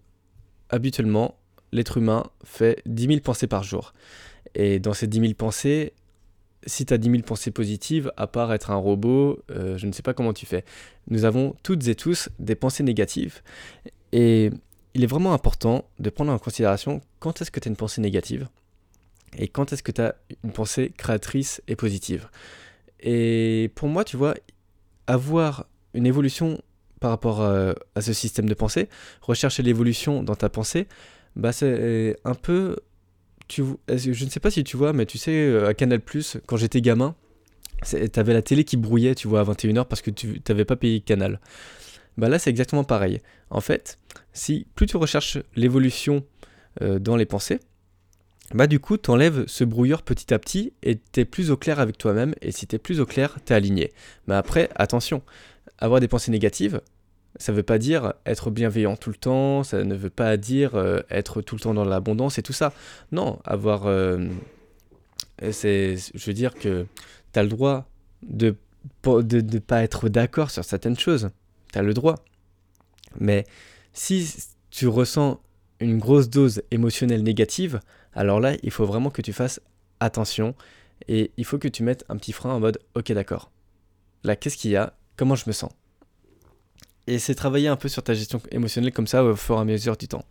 habituellement, 0.70 1.38
l'être 1.72 1.98
humain 1.98 2.24
fait 2.44 2.82
10 2.86 3.08
000 3.08 3.20
pensées 3.22 3.48
par 3.48 3.64
jour. 3.64 3.94
Et 4.56 4.80
dans 4.80 4.94
ces 4.94 5.08
10 5.08 5.20
000 5.20 5.34
pensées, 5.34 5.94
si 6.66 6.86
tu 6.86 6.94
as 6.94 6.98
10 6.98 7.10
000 7.10 7.24
pensées 7.24 7.52
positives, 7.52 8.12
à 8.18 8.28
part 8.28 8.54
être 8.54 8.72
un 8.72 8.76
robot, 8.76 9.40
euh, 9.52 9.78
je 9.78 9.88
ne 9.88 9.92
sais 9.92 10.04
pas 10.04 10.14
comment 10.14 10.34
tu 10.34 10.46
fais. 10.46 10.64
Nous 11.08 11.26
avons 11.26 11.56
toutes 11.64 11.88
et 11.88 11.96
tous 11.96 12.30
des 12.40 12.56
pensées 12.56 12.84
négatives. 12.84 13.42
Et 14.12 14.52
il 14.94 15.04
est 15.04 15.08
vraiment 15.08 15.34
important 15.34 15.86
de 16.00 16.10
prendre 16.10 16.32
en 16.32 16.40
considération 16.40 17.02
quand 17.20 17.42
est-ce 17.42 17.52
que 17.52 17.60
tu 17.60 17.68
as 17.68 17.72
une 17.72 17.78
pensée 17.78 18.02
négative 18.02 18.48
et 19.38 19.48
quand 19.48 19.72
est-ce 19.72 19.84
que 19.84 19.92
tu 19.92 20.02
as 20.02 20.16
une 20.44 20.52
pensée 20.52 20.92
créatrice 20.98 21.62
et 21.70 21.78
positive. 21.78 22.28
Et 23.00 23.72
pour 23.76 23.88
moi, 23.88 24.04
tu 24.04 24.18
vois, 24.18 24.36
avoir 25.08 25.68
une 25.94 26.06
évolution 26.06 26.62
par 27.00 27.12
rapport 27.12 27.42
à, 27.42 27.74
à 27.96 28.02
ce 28.02 28.14
système 28.14 28.48
de 28.48 28.54
pensée, 28.54 28.90
rechercher 29.22 29.64
l'évolution 29.64 30.22
dans 30.22 30.36
ta 30.36 30.50
pensée, 30.50 30.88
bah 31.36 31.52
c'est 31.52 32.18
un 32.26 32.36
peu 32.36 32.78
tu 33.48 33.64
je 33.88 34.26
ne 34.26 34.30
sais 34.30 34.40
pas 34.40 34.52
si 34.52 34.64
tu 34.64 34.78
vois 34.78 34.94
mais 34.94 35.06
tu 35.06 35.18
sais 35.18 35.32
euh, 35.32 35.68
à 35.68 35.74
Canal 35.74 36.02
quand 36.46 36.58
j'étais 36.58 36.82
gamin 36.82 37.16
t'avais 38.12 38.34
la 38.34 38.42
télé 38.42 38.64
qui 38.64 38.78
brouillait 38.78 39.16
tu 39.16 39.28
vois 39.28 39.42
à 39.42 39.44
21h 39.44 39.86
parce 39.86 40.02
que 40.02 40.12
tu 40.12 40.42
t'avais 40.42 40.66
pas 40.66 40.76
payé 40.76 41.02
Canal 41.02 41.40
bah 42.18 42.30
là 42.30 42.40
c'est 42.40 42.50
exactement 42.50 42.84
pareil 42.84 43.22
en 43.50 43.62
fait 43.62 43.98
si 44.34 44.68
plus 44.76 44.86
tu 44.86 44.98
recherches 44.98 45.40
l'évolution 45.56 46.24
euh, 46.82 47.00
dans 47.00 47.16
les 47.16 47.26
pensées 47.26 47.60
bah 48.54 48.68
du 48.68 48.80
coup, 48.80 48.98
t'enlèves 48.98 49.46
ce 49.48 49.64
brouilleur 49.64 50.02
petit 50.02 50.34
à 50.34 50.40
petit 50.40 50.74
et 50.84 50.98
t'es 50.98 51.24
plus 51.24 51.52
au 51.52 51.58
clair 51.58 51.80
avec 51.80 51.98
toi-même. 51.98 52.36
Et 52.42 52.52
si 52.52 52.68
t'es 52.68 52.80
plus 52.80 53.00
au 53.00 53.06
clair, 53.06 53.38
t'es 53.46 53.54
aligné. 53.54 53.94
Mais 54.28 54.36
après, 54.36 54.70
attention, 54.76 55.22
avoir 55.78 56.02
des 56.02 56.10
pensées 56.10 56.32
négatives, 56.32 56.82
ça 57.42 57.52
veut 57.52 57.64
pas 57.64 57.78
dire 57.78 58.14
être 58.26 58.52
bienveillant 58.52 58.96
tout 58.96 59.10
le 59.10 59.16
temps, 59.16 59.64
ça 59.64 59.84
ne 59.84 59.96
veut 59.96 60.10
pas 60.10 60.38
dire 60.38 60.76
euh, 60.76 61.02
être 61.10 61.42
tout 61.42 61.56
le 61.56 61.62
temps 61.62 61.74
dans 61.74 61.84
l'abondance 61.84 62.38
et 62.38 62.44
tout 62.44 62.54
ça. 62.54 62.72
Non, 63.12 63.40
avoir... 63.44 63.88
Euh, 63.88 64.28
c'est, 65.52 65.96
je 66.14 66.26
veux 66.26 66.34
dire 66.34 66.54
que 66.54 66.86
t'as 67.32 67.42
le 67.42 67.50
droit 67.50 67.90
de 68.22 68.56
ne 69.04 69.60
pas 69.60 69.82
être 69.82 70.08
d'accord 70.08 70.52
sur 70.52 70.64
certaines 70.64 70.98
choses. 70.98 71.30
T'as 71.72 71.82
le 71.82 71.94
droit. 71.96 72.24
Mais 73.20 73.46
si 73.92 74.32
tu 74.70 74.88
ressens 74.88 75.42
une 75.80 75.98
grosse 75.98 76.30
dose 76.30 76.62
émotionnelle 76.70 77.24
négative, 77.24 77.80
alors 78.14 78.40
là, 78.40 78.56
il 78.62 78.72
faut 78.72 78.86
vraiment 78.86 79.10
que 79.10 79.24
tu 79.24 79.34
fasses 79.34 79.60
attention 80.00 80.54
et 81.08 81.32
il 81.38 81.46
faut 81.46 81.58
que 81.58 81.68
tu 81.68 81.82
mettes 81.82 82.06
un 82.08 82.18
petit 82.18 82.34
frein 82.34 82.52
en 82.52 82.60
mode 82.60 82.80
ok 82.94 83.12
d'accord. 83.14 83.52
Là, 84.24 84.36
qu'est-ce 84.36 84.58
qu'il 84.58 84.72
y 84.72 84.76
a? 84.76 84.94
Comment 85.18 85.36
je 85.36 85.46
me 85.48 85.54
sens? 85.54 85.72
Et 87.08 87.20
c'est 87.20 87.36
travailler 87.36 87.68
un 87.68 87.76
peu 87.76 87.90
sur 87.90 88.04
ta 88.04 88.14
gestion 88.14 88.42
émotionnelle 88.52 88.94
comme 88.94 89.08
ça 89.08 89.24
au 89.24 89.36
fur 89.36 89.58
et 89.58 89.60
à 89.60 89.66
mesure 89.66 89.98
du 89.98 90.08
temps. 90.08 90.26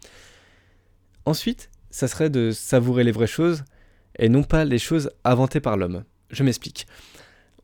Ensuite, 1.27 1.71
ça 1.91 2.09
serait 2.09 2.31
de 2.31 2.51
savourer 2.53 3.05
les 3.05 3.13
vraies 3.13 3.27
choses 3.27 3.65
et 4.19 4.29
non 4.29 4.43
pas 4.43 4.65
les 4.65 4.79
choses 4.79 5.11
inventées 5.25 5.61
par 5.61 5.77
l'homme. 5.77 6.05
Je 6.31 6.43
m'explique. 6.43 6.87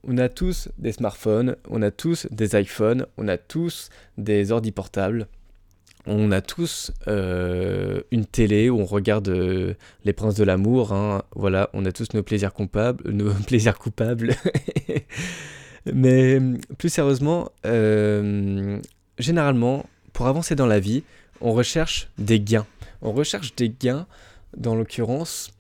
On 0.05 0.19
a 0.19 0.29
tous 0.29 0.69
des 0.79 0.93
smartphones, 0.93 1.57
on 1.69 1.83
a 1.83 1.91
tous 1.91 2.27
des 2.31 2.59
iPhones, 2.61 3.07
on 3.17 3.29
a 3.29 3.39
tous 3.39 3.91
des 4.19 4.53
ordi 4.53 4.71
portables, 4.71 5.27
on 6.07 6.31
a 6.31 6.41
tous 6.41 6.93
euh, 7.09 8.03
une 8.13 8.27
télé 8.27 8.71
où 8.71 8.79
on 8.79 8.85
regarde 8.85 9.29
euh, 9.29 9.75
Les 10.05 10.13
Princes 10.13 10.37
de 10.37 10.45
l'amour. 10.45 10.93
Hein. 10.93 11.23
Voilà, 11.35 11.71
on 11.73 11.85
a 11.85 11.91
tous 11.91 12.15
nos 12.15 12.23
plaisirs 12.23 12.53
coupables. 12.53 13.11
Nos 13.11 13.33
plaisirs 13.47 13.79
coupables. 13.79 14.37
Mais 15.93 16.41
plus 16.79 16.89
sérieusement, 16.89 17.51
euh, 17.65 18.79
généralement, 19.19 19.87
pour 20.13 20.27
avancer 20.27 20.55
dans 20.55 20.67
la 20.67 20.81
vie, 20.81 21.03
on 21.41 21.53
recherche 21.53 22.09
des 22.19 22.41
gains. 22.41 22.67
On 23.03 23.13
recherche 23.13 23.55
des 23.55 23.69
gains, 23.69 24.07
dans 24.57 24.75
l'occurrence, 24.75 25.51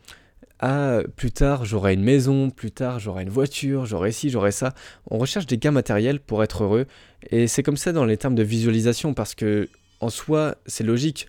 à 0.59 1.00
plus 1.16 1.33
tard 1.33 1.66
j'aurai 1.66 1.92
une 1.92 2.02
maison, 2.02 2.49
plus 2.49 2.71
tard 2.71 2.99
j'aurai 2.99 3.25
une 3.25 3.30
voiture, 3.30 3.85
j'aurai 3.85 4.11
ci, 4.12 4.30
j'aurai 4.30 4.52
ça. 4.52 4.75
On 5.11 5.18
recherche 5.18 5.47
des 5.47 5.59
gains 5.59 5.71
matériels 5.71 6.21
pour 6.21 6.42
être 6.42 6.64
heureux. 6.64 6.87
Et 7.30 7.47
c'est 7.47 7.62
comme 7.62 7.76
ça 7.76 7.92
dans 7.92 8.04
les 8.04 8.16
termes 8.16 8.35
de 8.35 8.42
visualisation, 8.42 9.14
parce 9.14 9.35
que 9.35 9.68
en 10.00 10.09
soi, 10.11 10.56
c'est 10.66 10.85
logique. 10.85 11.28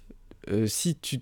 Euh, 0.50 0.68
si 0.68 0.96
tu 0.96 1.20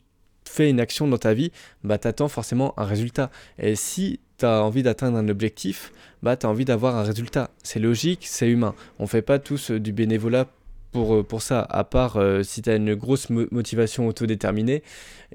fais 0.47 0.69
une 0.69 0.79
action 0.79 1.07
dans 1.07 1.17
ta 1.17 1.33
vie, 1.33 1.51
bah, 1.83 1.97
tu 1.97 2.07
attends 2.07 2.27
forcément 2.27 2.77
un 2.79 2.85
résultat. 2.85 3.31
Et 3.57 3.75
si 3.75 4.19
tu 4.37 4.45
as 4.45 4.63
envie 4.63 4.83
d'atteindre 4.83 5.17
un 5.17 5.27
objectif, 5.29 5.91
bah, 6.23 6.35
tu 6.35 6.45
envie 6.45 6.65
d'avoir 6.65 6.95
un 6.95 7.03
résultat. 7.03 7.51
C'est 7.63 7.79
logique, 7.79 8.25
c'est 8.27 8.49
humain. 8.49 8.75
On 8.99 9.07
fait 9.07 9.21
pas 9.21 9.39
tous 9.39 9.71
euh, 9.71 9.79
du 9.79 9.91
bénévolat 9.93 10.47
pour, 10.91 11.15
euh, 11.15 11.23
pour 11.23 11.41
ça, 11.41 11.61
à 11.61 11.83
part 11.83 12.17
si 12.43 12.61
tu 12.61 12.75
une 12.75 12.95
grosse 12.95 13.29
motivation 13.29 14.07
autodéterminée 14.07 14.83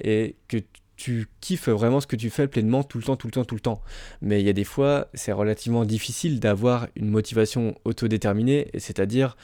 et 0.02 0.37
que 0.49 0.59
tu 1.00 1.28
kiffes 1.40 1.71
vraiment 1.71 2.00
ce 2.00 2.07
que 2.07 2.16
tu 2.16 2.28
fais 2.28 2.47
pleinement 2.47 2.83
tout 2.83 2.99
le 2.99 3.04
temps, 3.04 3.16
tout 3.16 3.26
le 3.26 3.33
temps, 3.33 3.45
tout 3.47 3.54
le 3.54 3.61
temps. 3.61 3.80
Mais 4.21 4.40
il 4.40 4.47
y 4.47 4.50
a 4.50 4.52
des 4.52 4.64
fois, 4.64 5.09
c'est 5.14 5.33
relativement 5.33 5.87
difficile 5.87 6.40
d'avoir 6.40 6.88
une 6.95 7.09
motivation 7.09 7.75
autodéterminée, 7.85 8.71
c'est-à-dire 8.76 9.37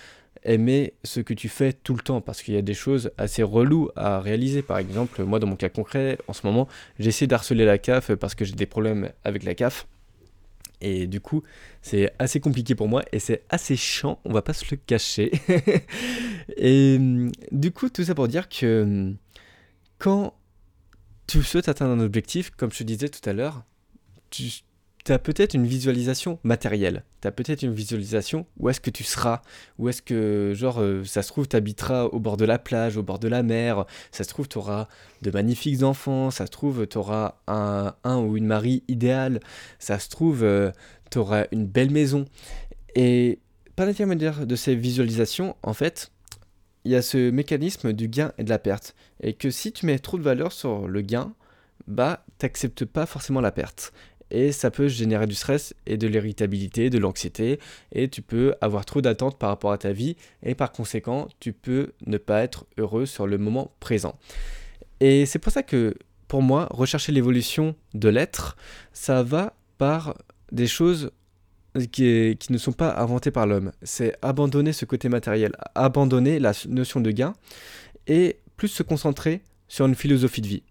aimer 0.43 0.95
ce 1.05 1.21
que 1.21 1.35
tu 1.35 1.49
fais 1.49 1.73
tout 1.73 1.95
le 1.95 2.01
temps 2.01 2.21
parce 2.21 2.43
qu'il 2.43 2.55
y 2.55 2.57
a 2.57 2.63
des 2.63 2.75
choses 2.75 3.11
assez 3.19 3.43
reloues 3.43 3.91
à 3.97 4.21
réaliser. 4.21 4.63
Par 4.63 4.79
exemple, 4.79 5.25
moi 5.25 5.39
dans 5.39 5.47
mon 5.47 5.57
cas 5.57 5.69
concret, 5.69 6.19
en 6.29 6.33
ce 6.33 6.47
moment, 6.47 6.69
j'essaie 6.99 7.27
d'harceler 7.27 7.65
la 7.65 7.79
CAF 7.79 8.15
parce 8.15 8.35
que 8.35 8.45
j'ai 8.45 8.55
des 8.55 8.67
problèmes 8.67 9.11
avec 9.25 9.45
la 9.45 9.55
CAF. 9.55 9.87
Et 10.81 11.07
du 11.07 11.21
coup, 11.21 11.43
c'est 11.81 12.13
assez 12.19 12.41
compliqué 12.41 12.75
pour 12.75 12.89
moi 12.89 13.03
et 13.13 13.19
c'est 13.19 13.43
assez 13.49 13.77
chiant, 13.77 14.19
on 14.25 14.33
va 14.33 14.43
pas 14.43 14.53
se 14.53 14.65
le 14.71 14.77
cacher. 14.77 15.33
et 16.57 16.99
du 17.51 17.71
coup, 17.71 17.89
tout 17.89 18.05
ça 18.05 18.15
pour 18.15 18.29
dire 18.29 18.49
que 18.49 19.15
quand 19.99 20.35
tu 21.27 21.43
souhaites 21.43 21.69
atteindre 21.69 21.93
un 21.93 22.05
objectif, 22.05 22.51
comme 22.51 22.71
je 22.71 22.79
te 22.79 22.85
disais 22.85 23.09
tout 23.09 23.27
à 23.29 23.33
l'heure, 23.33 23.65
tu, 24.31 24.51
tu 25.07 25.13
as 25.13 25.21
peut-être 25.21 25.55
une 25.55 25.67
visualisation 25.67 26.41
matérielle. 26.43 27.05
Tu 27.23 27.29
as 27.29 27.31
peut-être 27.31 27.63
une 27.63 27.73
visualisation 27.73 28.45
où 28.59 28.69
est-ce 28.69 28.81
que 28.81 28.91
tu 28.91 29.05
seras, 29.05 29.41
où 29.79 29.89
est-ce 29.89 30.03
que, 30.03 30.53
genre, 30.53 30.81
euh, 30.81 31.05
ça 31.05 31.23
se 31.23 31.29
trouve, 31.29 31.47
tu 31.47 31.55
habiteras 31.55 32.07
au 32.07 32.19
bord 32.19 32.37
de 32.37 32.45
la 32.45 32.59
plage, 32.59 32.97
au 32.97 33.05
bord 33.05 33.21
de 33.21 33.29
la 33.29 33.45
mer, 33.45 33.87
ça 34.11 34.25
se 34.25 34.29
trouve, 34.29 34.49
tu 34.49 34.59
auras 34.59 34.89
de 35.23 35.31
magnifiques 35.31 35.85
enfants, 35.85 36.33
ça 36.33 36.47
se 36.47 36.51
trouve, 36.51 36.89
tu 36.89 36.99
auras 36.99 37.37
un, 37.47 37.95
ou 38.19 38.37
une 38.37 38.47
mari 38.47 38.83
idéale, 38.89 39.39
ça 39.79 40.01
se 40.01 40.09
trouve, 40.09 40.43
euh, 40.43 40.73
tu 41.13 41.19
auras 41.19 41.45
une 41.53 41.67
belle 41.67 41.93
maison. 41.93 42.25
Et 42.97 43.39
par 43.77 43.87
l'intermédiaire 43.87 44.45
de 44.45 44.57
ces 44.57 44.75
visualisations, 44.75 45.55
en 45.63 45.73
fait, 45.73 46.11
il 46.85 46.91
y 46.91 46.97
a 46.97 47.03
ce 47.03 47.31
mécanisme 47.31 47.93
du 47.93 48.09
gain 48.09 48.33
et 48.39 48.45
de 48.45 48.51
la 48.51 48.59
perte. 48.59 48.97
Et 49.21 49.35
que 49.35 49.51
si 49.51 49.71
tu 49.71 49.87
mets 49.87 50.01
trop 50.01 50.19
de 50.19 50.25
valeur 50.25 50.51
sur 50.51 50.89
le 50.89 51.01
gain, 51.01 51.33
bah, 51.87 52.25
t'acceptes 52.39 52.85
pas 52.85 53.07
forcément 53.07 53.41
la 53.41 53.53
perte 53.53 53.93
et 54.31 54.53
ça 54.53 54.71
peut 54.71 54.89
générer 54.89 55.27
du 55.27 55.35
stress 55.35 55.75
et 55.87 55.97
de 55.97 56.07
l'irritabilité, 56.07 56.91
de 56.91 56.99
l'anxiété, 56.99 57.59
et 57.93 58.09
tu 58.09 58.23
peux 58.23 58.55
avoir 58.61 58.85
trop 58.85 59.01
d'attentes 59.01 59.39
par 59.39 59.51
rapport 59.51 59.73
à 59.73 59.79
ta 59.79 59.93
vie, 59.93 60.17
et 60.43 60.55
par 60.55 60.73
conséquent, 60.73 61.29
tu 61.41 61.53
peux 61.53 61.93
ne 62.07 62.19
pas 62.19 62.43
être 62.43 62.67
heureux 62.79 63.07
sur 63.07 63.27
le 63.27 63.39
moment 63.39 63.73
présent. 63.81 64.19
Et 65.01 65.27
c'est 65.27 65.39
pour 65.39 65.53
ça 65.53 65.63
que, 65.63 65.95
pour 66.29 66.43
moi, 66.43 66.69
rechercher 66.71 67.13
l'évolution 67.13 67.77
de 67.95 68.09
l'être, 68.09 68.57
ça 68.93 69.23
va 69.23 69.55
par 69.79 70.17
des 70.51 70.67
choses 70.67 71.11
qui, 71.93 72.37
qui 72.39 72.53
ne 72.53 72.59
sont 72.59 72.73
pas 72.73 72.97
inventées 72.99 73.31
par 73.31 73.47
l'homme. 73.47 73.73
C'est 73.83 74.17
abandonner 74.23 74.73
ce 74.73 74.87
côté 74.87 75.09
matériel, 75.09 75.53
abandonner 75.75 76.39
la 76.39 76.53
notion 76.69 77.01
de 77.01 77.11
gain, 77.11 77.35
et 78.07 78.39
plus 78.57 78.69
se 78.69 78.83
concentrer 78.83 79.43
sur 79.69 79.87
une 79.87 79.95
philosophie 79.95 80.41
de 80.41 80.47
vie 80.47 80.63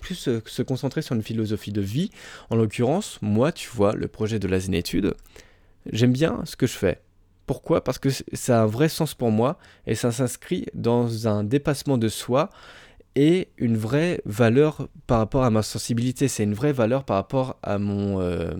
plus 0.00 0.14
se, 0.14 0.62
concentrer 0.62 1.02
sur 1.02 1.14
une 1.14 1.22
philosophie 1.22 1.72
de 1.72 1.80
vie. 1.80 2.10
En 2.50 2.56
l'occurrence, 2.56 3.18
moi, 3.22 3.52
tu 3.52 3.68
vois, 3.68 3.92
le 3.94 4.08
projet 4.08 4.38
de 4.38 4.48
la 4.48 4.60
zénétude, 4.60 5.14
j'aime 5.90 6.12
bien 6.12 6.40
ce 6.44 6.56
que 6.56 6.66
je 6.66 6.74
fais. 6.76 7.00
Pourquoi? 7.46 7.82
Parce 7.84 7.98
que 7.98 8.08
ça 8.32 8.60
a 8.60 8.62
un 8.62 8.66
vrai 8.66 8.88
sens 8.88 9.14
pour 9.14 9.30
moi 9.30 9.58
et 9.86 9.94
ça 9.94 10.12
s'inscrit 10.12 10.66
dans 10.74 11.28
un 11.28 11.44
dépassement 11.44 11.98
de 11.98 12.08
soi 12.08 12.50
et 13.14 13.48
une 13.58 13.76
vraie 13.76 14.22
valeur 14.24 14.88
par 15.06 15.18
rapport 15.18 15.44
à 15.44 15.50
ma 15.50 15.62
sensibilité. 15.62 16.28
C'est 16.28 16.44
une 16.44 16.54
vraie 16.54 16.72
valeur 16.72 17.04
par 17.04 17.16
rapport 17.16 17.58
à 17.62 17.78
mon, 17.78 18.20
euh, 18.20 18.52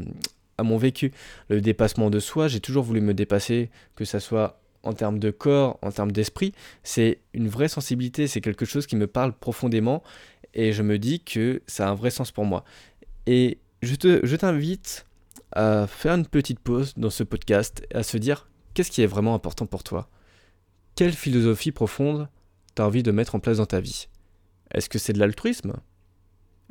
à 0.59 0.62
mon 0.62 0.77
vécu. 0.77 1.12
Le 1.49 1.61
dépassement 1.61 2.11
de 2.11 2.21
soi, 2.21 2.49
j'ai 2.49 2.61
toujours 2.61 2.85
voulu 2.85 3.01
me 3.01 3.15
dépasser, 3.15 3.71
que 3.97 4.05
ça 4.05 4.21
soit 4.21 4.62
en 4.83 4.93
termes 4.93 5.19
de 5.19 5.31
corps, 5.31 5.79
en 5.83 5.91
termes 5.91 6.12
d'esprit, 6.12 6.53
c'est 6.83 7.21
une 7.35 7.49
vraie 7.49 7.69
sensibilité, 7.69 8.27
c'est 8.27 8.41
quelque 8.41 8.65
chose 8.65 8.87
qui 8.87 8.97
me 8.97 9.07
parle 9.07 9.33
profondément 9.33 10.03
et 10.55 10.73
je 10.73 10.83
me 10.83 10.99
dis 10.99 11.21
que 11.21 11.62
ça 11.67 11.89
a 11.89 11.91
un 11.91 11.95
vrai 11.95 12.11
sens 12.11 12.31
pour 12.31 12.45
moi. 12.45 12.65
Et 13.27 13.59
je, 13.83 13.95
te, 13.95 14.21
je 14.25 14.37
t'invite 14.37 15.07
à 15.53 15.87
faire 15.87 16.15
une 16.15 16.27
petite 16.27 16.61
pause 16.61 16.95
dans 16.97 17.11
ce 17.11 17.23
podcast 17.23 17.87
et 17.91 17.97
à 17.97 18.03
se 18.03 18.17
dire 18.17 18.49
qu'est-ce 18.75 18.91
qui 18.91 19.03
est 19.03 19.07
vraiment 19.07 19.35
important 19.35 19.67
pour 19.67 19.83
toi? 19.83 20.09
Quelle 20.95 21.12
philosophie 21.12 21.73
profonde 21.73 22.29
tu 22.75 22.83
as 22.83 22.87
envie 22.87 23.03
de 23.03 23.12
mettre 23.12 23.35
en 23.35 23.41
place 23.41 23.59
dans 23.59 23.67
ta 23.67 23.81
vie? 23.81 24.09
Est-ce 24.75 24.89
que 24.89 24.99
c'est 24.99 25.12
de 25.12 25.19
l'altruisme? 25.19 25.75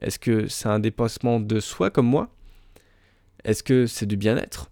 Est-ce 0.01 0.20
que 0.20 0.48
c'est 0.48 0.68
un 0.68 0.80
dépassement 0.80 1.39
de 1.39 1.60
soi 1.60 1.91
comme 1.91 2.08
moi? 2.08 2.34
Est-ce 3.44 3.63
que 3.63 3.86
c'est 3.86 4.06
du 4.08 4.18
bien-être? 4.18 4.72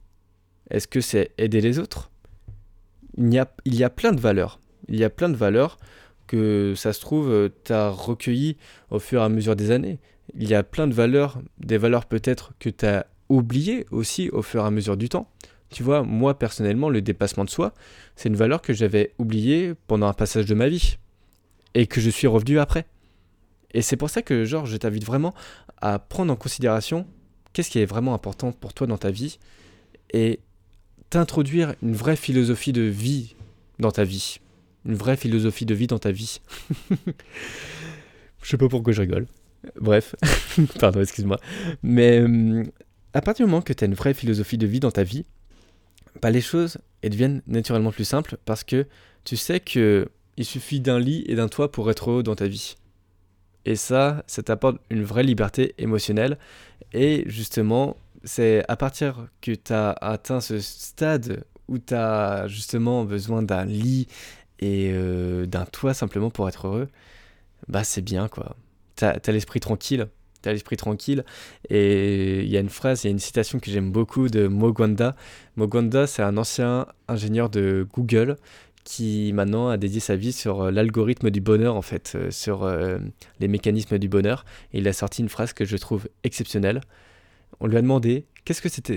Est-ce 0.70 0.88
que 0.88 1.02
c'est 1.02 1.32
aider 1.38 1.62
les 1.62 1.80
autres? 1.80 2.12
Il 3.20 3.34
y, 3.34 3.84
a, 3.84 3.90
plein 3.90 4.14
de 4.14 4.20
valeurs. 4.20 4.60
Il 4.88 4.98
y 4.98 5.04
a 5.04 5.10
plein 5.10 5.30
de 5.30 5.36
valeurs 5.36 5.78
que 6.28 6.74
ça 6.76 6.94
se 6.94 7.02
trouve, 7.02 7.30
euh, 7.30 7.50
tu 7.66 7.74
as 7.74 7.90
recueilli 7.90 8.58
au 8.92 9.00
fur 9.00 9.22
et 9.22 9.26
à 9.26 9.30
mesure 9.30 9.56
des 9.56 9.72
années. 9.72 10.00
Il 10.36 10.48
y 10.48 10.56
a 10.56 10.64
plein 10.64 10.88
de 10.88 10.94
valeurs, 10.94 11.42
des 11.60 11.78
valeurs 11.78 12.06
peut-être 12.06 12.54
que 12.60 12.70
tu 12.70 12.86
as 12.86 13.08
oubliées 13.28 13.86
aussi 13.92 14.30
au 14.30 14.42
fur 14.42 14.64
et 14.64 14.68
à 14.68 14.72
mesure 14.72 14.96
du 14.96 15.10
temps. 15.10 15.30
Tu 15.70 15.84
vois, 15.84 16.04
moi 16.04 16.40
personnellement, 16.40 16.90
le 16.90 17.02
dépassement 17.02 17.46
de 17.46 17.50
soi, 17.50 17.74
c'est 18.16 18.30
une 18.30 18.36
valeur 18.36 18.62
que 18.62 18.74
j'avais 18.74 19.14
oubliée 19.18 19.74
pendant 19.88 20.08
un 20.08 20.14
passage 20.14 20.46
de 20.46 20.56
ma 20.56 20.70
vie 20.70 20.98
et 21.74 21.88
que 21.88 22.00
je 22.00 22.10
suis 22.10 22.28
revenu 22.28 22.58
après. 22.58 22.86
Et 23.74 23.82
c'est 23.82 23.98
pour 23.98 24.10
ça 24.10 24.22
que, 24.22 24.46
genre, 24.46 24.66
je 24.66 24.78
t'invite 24.78 25.06
vraiment 25.06 25.34
à 25.82 26.00
prendre 26.00 26.32
en 26.32 26.36
considération 26.36 27.06
qu'est-ce 27.54 27.70
qui 27.70 27.80
est 27.80 27.86
vraiment 27.86 28.14
important 28.14 28.52
pour 28.52 28.74
toi 28.74 28.88
dans 28.88 28.98
ta 28.98 29.12
vie 29.12 29.40
et 30.12 30.40
t'introduire 31.10 31.76
une 31.82 31.94
vraie 31.94 32.16
philosophie 32.16 32.74
de 32.74 32.82
vie 32.82 33.36
dans 33.80 33.92
ta 33.92 34.04
vie 34.04 34.40
une 34.86 34.96
vraie 34.96 35.18
philosophie 35.18 35.66
de 35.66 35.76
vie 35.76 35.88
dans 35.88 36.00
ta 36.00 36.12
vie. 36.12 36.42
je 38.42 38.50
sais 38.50 38.58
pas 38.58 38.68
pourquoi 38.68 38.94
je 38.94 39.02
rigole. 39.02 39.28
Bref, 39.80 40.16
pardon, 40.80 41.02
excuse-moi. 41.02 41.40
Mais 41.84 42.20
euh, 42.20 42.64
à 43.14 43.22
partir 43.22 43.46
du 43.46 43.52
moment 43.52 43.62
que 43.62 43.74
tu 43.74 43.84
as 43.84 43.88
une 43.88 43.94
vraie 43.94 44.14
philosophie 44.14 44.58
de 44.58 44.68
vie 44.68 44.80
dans 44.80 44.92
ta 44.92 45.04
vie, 45.04 45.26
bah, 46.22 46.32
les 46.32 46.42
choses 46.42 46.78
deviennent 47.04 47.42
naturellement 47.48 47.92
plus 47.92 48.06
simples 48.06 48.38
parce 48.46 48.64
que 48.64 48.86
tu 49.24 49.38
sais 49.38 49.60
que 49.60 50.08
il 50.38 50.46
suffit 50.46 50.80
d'un 50.80 51.00
lit 51.00 51.26
et 51.28 51.36
d'un 51.36 51.50
toit 51.50 51.72
pour 51.72 51.92
être 51.92 52.10
heureux 52.10 52.24
dans 52.24 52.36
ta 52.36 52.48
vie. 52.48 52.76
Et 53.66 53.76
ça, 53.76 54.24
ça 54.26 54.42
t'apporte 54.42 54.78
une 54.90 55.04
vraie 55.04 55.24
liberté 55.24 55.76
émotionnelle. 55.78 56.38
Et 56.94 57.24
justement, 57.28 57.98
c'est 58.24 58.64
à 58.68 58.76
partir 58.76 59.28
que 59.42 59.52
tu 59.52 59.74
as 59.74 59.92
atteint 59.92 60.42
ce 60.42 60.60
stade 60.60 61.44
où 61.68 61.78
tu 61.78 61.94
as 61.94 62.48
justement 62.48 63.06
besoin 63.06 63.44
d'un 63.44 63.66
lit 63.66 64.08
et 64.60 64.92
euh, 64.94 65.46
d'un 65.46 65.66
toit 65.66 65.94
simplement 65.94 66.30
pour 66.30 66.50
être 66.50 66.68
heureux, 66.68 66.88
bah 67.68 67.84
c'est 67.84 68.02
bien 68.02 68.28
quoi. 68.28 68.56
Tu 68.96 69.06
as, 69.06 69.20
l'esprit 69.28 69.60
tranquille. 69.60 70.08
T'as 70.42 70.52
l'esprit 70.52 70.78
tranquille. 70.78 71.24
Et 71.70 72.42
il 72.42 72.50
y 72.50 72.58
a 72.58 72.60
une 72.60 72.70
phrase, 72.70 73.04
il 73.04 73.08
y 73.08 73.10
a 73.10 73.12
une 73.12 73.20
citation 73.20 73.60
que 73.60 73.72
j'aime 73.72 73.92
beaucoup 73.92 74.30
de 74.30 74.48
Mogwanda. 74.48 75.16
Mogwanda, 75.56 76.08
c'est 76.08 76.24
un 76.24 76.38
ancien 76.38 76.88
ingénieur 77.08 77.50
de 77.50 77.88
Google 77.94 78.36
qui 78.84 79.32
maintenant 79.34 79.70
a 79.70 79.78
dédié 79.78 80.00
sa 80.00 80.16
vie 80.16 80.32
sur 80.32 80.62
euh, 80.62 80.72
l'algorithme 80.72 81.30
du 81.30 81.42
bonheur, 81.42 81.76
en 81.76 81.82
fait, 81.82 82.14
euh, 82.16 82.32
sur 82.32 82.68
les 83.40 83.48
mécanismes 83.48 84.00
du 84.00 84.10
bonheur. 84.10 84.46
Et 84.74 84.80
il 84.80 84.88
a 84.88 84.94
sorti 84.94 85.22
une 85.22 85.30
phrase 85.30 85.54
que 85.54 85.66
je 85.66 85.78
trouve 85.78 86.08
exceptionnelle 86.24 86.82
on 87.60 87.68
lui 87.68 87.78
a 87.78 87.82
demandé 87.82 88.26
qu'est-ce 88.46 88.62
que 88.62 88.70
c'était 88.70 88.88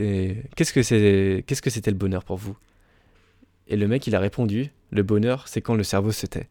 le 1.91 1.97
bonheur 1.97 2.25
pour 2.25 2.37
vous? 2.37 2.57
Et 3.69 3.77
le 3.77 3.87
mec 3.89 4.07
il 4.07 4.15
a 4.15 4.21
répondu 4.21 4.71
le 4.91 5.03
bonheur 5.03 5.49
c'est 5.49 5.61
quand 5.61 5.75
le 5.75 5.85
cerveau 5.85 6.13
se 6.13 6.27
tait. 6.27 6.49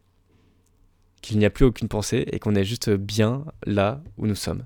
Qu'il 1.22 1.38
n'y 1.38 1.46
a 1.46 1.51
plus 1.51 1.65
aucune 1.65 1.88
pensée 1.88 2.25
et 2.32 2.39
qu'on 2.39 2.56
est 2.56 2.63
juste 2.63 2.89
bien 2.89 3.46
là 3.65 4.01
où 4.18 4.25
nous 4.25 4.36
sommes. 4.36 4.65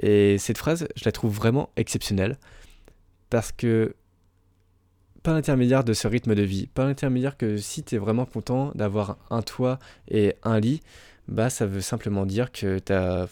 Et 0.00 0.38
cette 0.38 0.58
phrase, 0.58 0.86
je 0.94 1.04
la 1.04 1.10
trouve 1.10 1.34
vraiment 1.34 1.70
exceptionnelle 1.76 2.36
parce 3.30 3.50
que 3.50 3.96
pas 5.24 5.32
l'intermédiaire 5.32 5.82
de 5.82 5.92
ce 5.94 6.06
rythme 6.06 6.36
de 6.36 6.42
vie, 6.42 6.68
pas 6.68 6.84
l'intermédiaire 6.84 7.36
que 7.36 7.56
si 7.56 7.82
tu 7.82 7.96
es 7.96 7.98
vraiment 7.98 8.24
content 8.24 8.70
d'avoir 8.76 9.18
un 9.30 9.42
toit 9.42 9.80
et 10.08 10.36
un 10.44 10.60
lit, 10.60 10.80
bah 11.26 11.50
ça 11.50 11.66
veut 11.66 11.80
simplement 11.80 12.24
dire 12.24 12.52
que 12.52 12.78
tu 12.78 12.92
as 12.92 13.26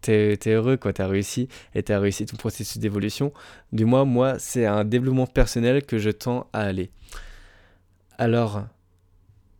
t'es 0.00 0.38
es 0.44 0.50
heureux, 0.50 0.76
quoi, 0.76 0.92
t'as 0.92 1.06
réussi 1.06 1.48
et 1.74 1.82
t'as 1.82 1.98
réussi 1.98 2.26
ton 2.26 2.36
processus 2.36 2.78
d'évolution. 2.78 3.32
Du 3.72 3.84
moins, 3.84 4.04
moi, 4.04 4.38
c'est 4.38 4.66
un 4.66 4.84
développement 4.84 5.26
personnel 5.26 5.84
que 5.84 5.98
je 5.98 6.10
tends 6.10 6.48
à 6.52 6.60
aller. 6.60 6.90
Alors, 8.18 8.64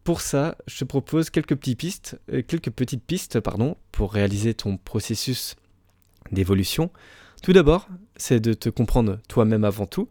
pour 0.05 0.21
ça, 0.21 0.57
je 0.66 0.78
te 0.78 0.85
propose 0.85 1.31
quelques 1.31 1.57
petites 1.57 1.78
pistes, 1.78 2.21
euh, 2.33 2.43
quelques 2.47 2.71
petites 2.71 3.05
pistes, 3.05 3.40
pardon, 3.40 3.76
pour 3.90 4.12
réaliser 4.12 4.55
ton 4.55 4.76
processus 4.76 5.57
d'évolution. 6.31 6.90
Tout 7.43 7.52
d'abord, 7.52 7.88
c'est 8.16 8.40
de 8.40 8.55
te 8.55 8.69
comprendre 8.69 9.19
toi-même 9.28 9.64
avant 9.64 9.87
tout. 9.87 10.09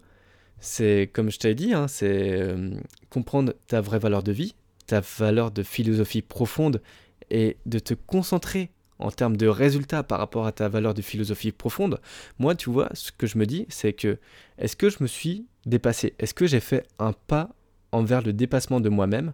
C'est 0.60 1.10
comme 1.14 1.32
je 1.32 1.40
t'ai 1.40 1.56
dit, 1.56 1.74
hein, 1.74 1.88
c'est 1.88 2.42
euh, 2.42 2.72
comprendre 3.10 3.54
ta 3.68 3.82
vraie 3.82 4.00
valeur 4.00 4.22
de 4.22 4.32
vie, 4.32 4.56
ta 4.86 5.02
valeur 5.02 5.52
de 5.52 5.64
philosophie 5.64 6.22
profonde 6.22 6.82
et 7.30 7.58
de 7.66 7.80
te 7.80 7.94
concentrer 7.94 8.72
en 9.00 9.12
termes 9.12 9.38
de 9.38 9.48
résultats 9.48 10.04
par 10.04 10.20
rapport 10.20 10.48
à 10.48 10.52
ta 10.52 10.70
valeur 10.70 10.94
de 10.94 11.02
philosophie 11.02 11.52
profonde, 11.52 12.00
moi, 12.40 12.56
tu 12.56 12.70
vois, 12.70 12.90
ce 12.94 13.12
que 13.12 13.28
je 13.28 13.38
me 13.38 13.46
dis, 13.46 13.66
c'est 13.70 13.94
que 13.94 14.18
est-ce 14.58 14.76
que 14.76 14.90
je 14.90 14.98
me 15.02 15.08
suis 15.08 15.46
dépassé? 15.66 16.14
Est-ce 16.20 16.34
que 16.34 16.48
j'ai 16.48 16.60
fait 16.60 16.86
un 17.00 17.14
pas 17.14 17.50
envers 17.92 18.22
le 18.22 18.34
dépassement 18.34 18.80
de 18.80 18.90
moi-même, 18.90 19.34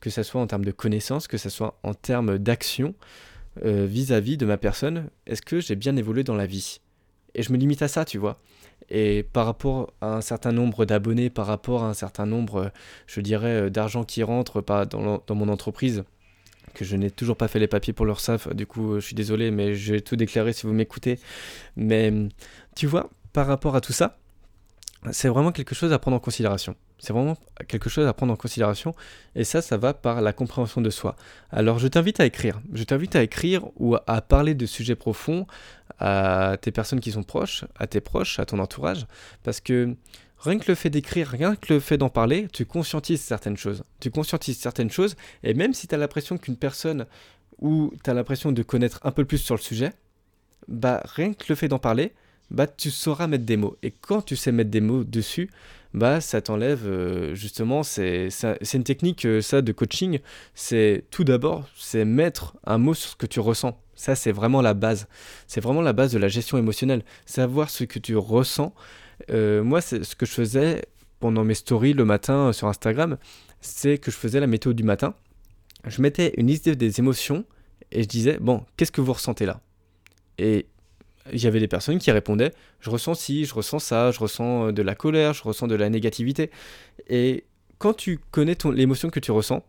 que 0.00 0.10
ce 0.10 0.22
soit 0.22 0.40
en 0.40 0.46
termes 0.46 0.64
de 0.64 0.72
connaissances, 0.72 1.28
que 1.28 1.38
ce 1.38 1.50
soit 1.50 1.78
en 1.82 1.94
termes 1.94 2.38
d'action 2.38 2.94
euh, 3.64 3.86
vis-à-vis 3.86 4.36
de 4.36 4.46
ma 4.46 4.56
personne 4.56 5.10
Est-ce 5.26 5.42
que 5.42 5.60
j'ai 5.60 5.76
bien 5.76 5.96
évolué 5.96 6.24
dans 6.24 6.36
la 6.36 6.46
vie? 6.46 6.80
Et 7.34 7.42
je 7.42 7.52
me 7.52 7.58
limite 7.58 7.82
à 7.82 7.88
ça, 7.88 8.04
tu 8.04 8.18
vois. 8.18 8.36
Et 8.88 9.22
par 9.22 9.46
rapport 9.46 9.92
à 10.00 10.14
un 10.16 10.20
certain 10.20 10.52
nombre 10.52 10.84
d'abonnés, 10.84 11.30
par 11.30 11.46
rapport 11.46 11.84
à 11.84 11.88
un 11.88 11.94
certain 11.94 12.26
nombre, 12.26 12.72
je 13.06 13.20
dirais, 13.20 13.62
euh, 13.62 13.70
d'argent 13.70 14.04
qui 14.04 14.22
rentre 14.22 14.60
pas 14.60 14.86
dans 14.86 15.22
mon 15.30 15.48
entreprise, 15.48 16.04
que 16.74 16.84
je 16.84 16.96
n'ai 16.96 17.10
toujours 17.10 17.36
pas 17.36 17.48
fait 17.48 17.58
les 17.58 17.68
papiers 17.68 17.92
pour 17.92 18.06
leur 18.06 18.20
SAF, 18.20 18.48
du 18.54 18.66
coup 18.66 18.96
je 18.96 19.00
suis 19.00 19.14
désolé, 19.14 19.50
mais 19.50 19.74
je 19.74 19.94
vais 19.94 20.00
tout 20.00 20.16
déclarer 20.16 20.52
si 20.52 20.66
vous 20.66 20.72
m'écoutez. 20.72 21.18
Mais 21.76 22.12
tu 22.76 22.86
vois, 22.86 23.10
par 23.32 23.46
rapport 23.46 23.76
à 23.76 23.80
tout 23.80 23.92
ça, 23.92 24.18
c'est 25.12 25.28
vraiment 25.28 25.52
quelque 25.52 25.74
chose 25.74 25.92
à 25.92 25.98
prendre 25.98 26.16
en 26.16 26.20
considération. 26.20 26.76
C'est 26.98 27.14
vraiment 27.14 27.38
quelque 27.66 27.88
chose 27.88 28.06
à 28.06 28.12
prendre 28.12 28.32
en 28.32 28.36
considération. 28.36 28.94
Et 29.34 29.44
ça, 29.44 29.62
ça 29.62 29.78
va 29.78 29.94
par 29.94 30.20
la 30.20 30.34
compréhension 30.34 30.82
de 30.82 30.90
soi. 30.90 31.16
Alors 31.50 31.78
je 31.78 31.88
t'invite 31.88 32.20
à 32.20 32.26
écrire. 32.26 32.60
Je 32.74 32.84
t'invite 32.84 33.16
à 33.16 33.22
écrire 33.22 33.64
ou 33.76 33.96
à 34.06 34.20
parler 34.20 34.54
de 34.54 34.66
sujets 34.66 34.96
profonds 34.96 35.46
à 35.98 36.56
tes 36.60 36.70
personnes 36.70 37.00
qui 37.00 37.12
sont 37.12 37.22
proches, 37.22 37.64
à 37.76 37.86
tes 37.86 38.00
proches, 38.00 38.38
à 38.38 38.44
ton 38.44 38.58
entourage. 38.58 39.06
Parce 39.42 39.60
que 39.60 39.96
Rien 40.40 40.58
que 40.58 40.68
le 40.68 40.74
fait 40.74 40.88
d'écrire, 40.88 41.28
rien 41.28 41.54
que 41.54 41.74
le 41.74 41.80
fait 41.80 41.98
d'en 41.98 42.08
parler, 42.08 42.48
tu 42.50 42.64
conscientises 42.64 43.20
certaines 43.20 43.58
choses. 43.58 43.84
Tu 44.00 44.10
conscientises 44.10 44.58
certaines 44.58 44.90
choses, 44.90 45.14
et 45.42 45.52
même 45.52 45.74
si 45.74 45.86
tu 45.86 45.94
as 45.94 45.98
l'impression 45.98 46.38
qu'une 46.38 46.56
personne 46.56 47.06
ou 47.58 47.92
tu 48.02 48.08
as 48.08 48.14
l'impression 48.14 48.50
de 48.50 48.62
connaître 48.62 49.00
un 49.02 49.10
peu 49.10 49.26
plus 49.26 49.36
sur 49.36 49.54
le 49.54 49.60
sujet, 49.60 49.92
bah 50.66 51.02
rien 51.04 51.34
que 51.34 51.44
le 51.50 51.54
fait 51.54 51.68
d'en 51.68 51.78
parler, 51.78 52.14
bah 52.50 52.66
tu 52.66 52.90
sauras 52.90 53.26
mettre 53.26 53.44
des 53.44 53.58
mots. 53.58 53.76
Et 53.82 53.90
quand 53.90 54.22
tu 54.22 54.34
sais 54.34 54.50
mettre 54.50 54.70
des 54.70 54.80
mots 54.80 55.04
dessus, 55.04 55.50
bah 55.92 56.22
ça 56.22 56.40
t'enlève 56.40 56.86
euh, 56.86 57.34
justement, 57.34 57.82
c'est 57.82 58.30
une 58.72 58.84
technique 58.84 59.26
euh, 59.26 59.42
ça 59.42 59.60
de 59.60 59.72
coaching, 59.72 60.20
c'est 60.54 61.04
tout 61.10 61.24
d'abord, 61.24 61.68
c'est 61.76 62.06
mettre 62.06 62.56
un 62.64 62.78
mot 62.78 62.94
sur 62.94 63.10
ce 63.10 63.16
que 63.16 63.26
tu 63.26 63.40
ressens. 63.40 63.78
Ça 63.94 64.14
c'est 64.14 64.32
vraiment 64.32 64.62
la 64.62 64.72
base. 64.72 65.06
C'est 65.46 65.60
vraiment 65.60 65.82
la 65.82 65.92
base 65.92 66.12
de 66.12 66.18
la 66.18 66.28
gestion 66.28 66.56
émotionnelle. 66.56 67.04
Savoir 67.26 67.68
ce 67.68 67.84
que 67.84 67.98
tu 67.98 68.16
ressens 68.16 68.74
euh, 69.30 69.62
moi, 69.62 69.80
ce 69.80 70.14
que 70.14 70.26
je 70.26 70.32
faisais 70.32 70.82
pendant 71.18 71.44
mes 71.44 71.54
stories 71.54 71.92
le 71.92 72.04
matin 72.04 72.48
euh, 72.48 72.52
sur 72.52 72.66
Instagram, 72.68 73.18
c'est 73.60 73.98
que 73.98 74.10
je 74.10 74.16
faisais 74.16 74.40
la 74.40 74.46
météo 74.46 74.72
du 74.72 74.82
matin. 74.82 75.14
Je 75.86 76.00
mettais 76.02 76.34
une 76.36 76.46
liste 76.48 76.68
des 76.68 76.98
émotions 76.98 77.44
et 77.92 78.02
je 78.02 78.08
disais, 78.08 78.38
bon, 78.40 78.64
qu'est-ce 78.76 78.92
que 78.92 79.00
vous 79.00 79.12
ressentez 79.12 79.46
là? 79.46 79.60
Et 80.38 80.66
il 81.32 81.42
y 81.42 81.46
avait 81.46 81.60
des 81.60 81.68
personnes 81.68 81.98
qui 81.98 82.10
répondaient, 82.10 82.52
je 82.80 82.90
ressens 82.90 83.14
ci, 83.14 83.44
je 83.44 83.54
ressens 83.54 83.78
ça, 83.78 84.10
je 84.10 84.18
ressens 84.18 84.68
euh, 84.68 84.72
de 84.72 84.82
la 84.82 84.94
colère, 84.94 85.34
je 85.34 85.42
ressens 85.42 85.66
de 85.66 85.74
la 85.74 85.90
négativité. 85.90 86.50
Et 87.08 87.44
quand 87.78 87.94
tu 87.94 88.18
connais 88.30 88.56
l'émotion 88.74 89.10
que 89.10 89.20
tu 89.20 89.30
ressens, 89.30 89.64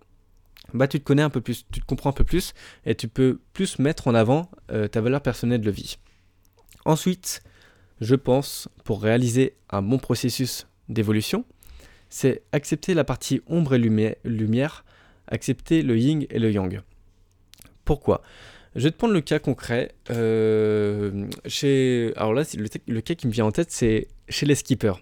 bah 0.74 0.88
tu 0.88 1.00
te 1.00 1.04
connais 1.04 1.22
un 1.22 1.30
peu 1.30 1.42
plus, 1.42 1.66
tu 1.72 1.82
te 1.82 1.86
comprends 1.86 2.12
un 2.12 2.14
peu 2.14 2.24
plus 2.24 2.54
et 2.86 2.96
tu 2.96 3.10
peux 3.10 3.40
plus 3.52 3.80
mettre 3.80 4.08
en 4.08 4.16
avant 4.16 4.50
ta 4.92 5.02
valeur 5.02 5.22
personnelle 5.22 5.60
de 5.60 5.72
vie. 5.72 5.98
Ensuite, 6.86 7.42
je 8.02 8.16
pense, 8.16 8.68
pour 8.84 9.02
réaliser 9.02 9.54
un 9.70 9.82
bon 9.82 10.00
processus 10.00 10.68
d'évolution, 10.90 11.46
c'est 12.10 12.42
accepter 12.52 12.94
la 12.94 13.04
partie 13.04 13.42
ombre 13.48 13.76
et 13.76 14.18
lumière, 14.26 14.84
accepter 15.28 15.84
le 15.84 15.98
yin 15.98 16.26
et 16.30 16.40
le 16.40 16.52
yang. 16.52 16.82
Pourquoi? 17.86 18.22
Je 18.76 18.84
vais 18.84 18.92
te 18.92 18.98
prendre 18.98 19.14
le 19.14 19.22
cas 19.22 19.40
concret. 19.40 19.94
Euh, 20.10 21.28
chez, 21.46 22.12
alors 22.16 22.34
là, 22.34 22.44
le, 22.58 22.66
le, 22.88 23.02
cas 23.02 23.16
qui 23.16 23.28
me 23.28 23.32
vient 23.32 23.46
en 23.46 23.52
tête, 23.52 23.72
c'est 23.72 24.08
chez 24.30 24.46
les 24.46 24.56
skippers. 24.56 24.94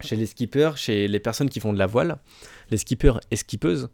Chez 0.00 0.16
les 0.16 0.26
skippers, 0.26 0.72
chez 0.76 1.08
les 1.08 1.20
personnes 1.20 1.50
qui 1.50 1.60
font 1.60 1.72
de 1.72 1.78
la 1.78 1.86
voile, 1.86 2.18
les 2.70 2.76
skippers 2.76 3.20
et 3.30 3.36
skippeuses, 3.36 3.88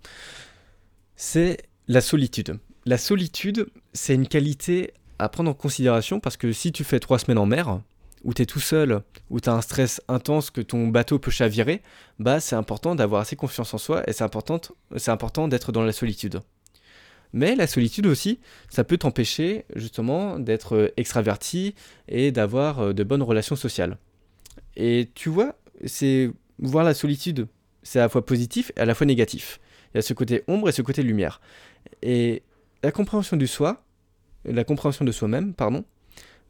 c'est 1.16 1.59
la 1.88 2.01
solitude. 2.01 2.59
La 2.85 2.99
solitude, 2.99 3.66
c'est 3.92 4.14
une 4.14 4.29
qualité 4.29 4.92
à 5.18 5.29
prendre 5.29 5.51
en 5.51 5.55
considération 5.55 6.20
parce 6.20 6.37
que 6.37 6.53
si 6.53 6.70
tu 6.70 6.85
fais 6.85 7.01
trois 7.01 7.18
semaines 7.18 7.38
en 7.38 7.46
mer, 7.46 7.81
où 8.27 8.35
tu 8.35 8.43
es 8.43 8.47
tout 8.47 8.61
seul, 8.61 9.03
où 9.31 9.41
tu 9.41 9.49
as 9.49 9.55
un 9.55 9.61
stress 9.61 10.03
intense 10.09 10.51
que 10.51 10.61
ton 10.61 10.89
bateau 10.89 11.21
peut 11.21 11.31
chavirer, 11.31 11.81
bah 12.19 12.41
c'est 12.41 12.57
important 12.57 12.97
d'avoir 12.97 13.21
assez 13.21 13.37
confiance 13.37 13.73
en 13.73 13.79
soi 13.79 14.03
et 14.09 14.12
c'est 14.12 14.25
important, 14.25 15.49
d'être 15.49 15.71
dans 15.71 15.85
la 15.85 15.93
solitude. 15.93 16.41
Mais 17.33 17.55
la 17.55 17.69
solitude 17.69 18.07
aussi, 18.07 18.41
ça 18.69 18.83
peut 18.83 18.99
t'empêcher 18.99 19.65
justement 19.77 20.41
d'être 20.41 20.75
euh, 20.75 20.89
extraverti 20.97 21.75
et 22.09 22.33
d'avoir 22.33 22.81
euh, 22.81 22.93
de 22.93 23.05
bonnes 23.05 23.23
relations 23.23 23.57
sociales. 23.57 23.97
Et 24.77 25.09
tu 25.15 25.29
vois, 25.29 25.55
c'est 25.85 26.31
voir 26.59 26.85
la 26.85 26.95
solitude, 26.95 27.47
c'est 27.85 28.01
à 28.01 28.03
la 28.03 28.09
fois 28.09 28.27
positif 28.27 28.73
et 28.77 28.81
à 28.81 28.87
la 28.87 28.95
fois 28.95 29.07
négatif. 29.07 29.61
Il 29.93 29.99
y 29.99 30.01
a 30.01 30.03
ce 30.03 30.15
côté 30.15 30.43
ombre 30.49 30.69
et 30.69 30.73
ce 30.73 30.83
côté 30.83 31.03
lumière. 31.03 31.41
Et 32.03 32.43
la 32.83 32.91
compréhension 32.91 33.37
du 33.37 33.47
soi, 33.47 33.85
la 34.45 34.65
compréhension 34.65 35.05
de 35.05 35.12
soi-même, 35.12 35.55
pardon, 35.55 35.85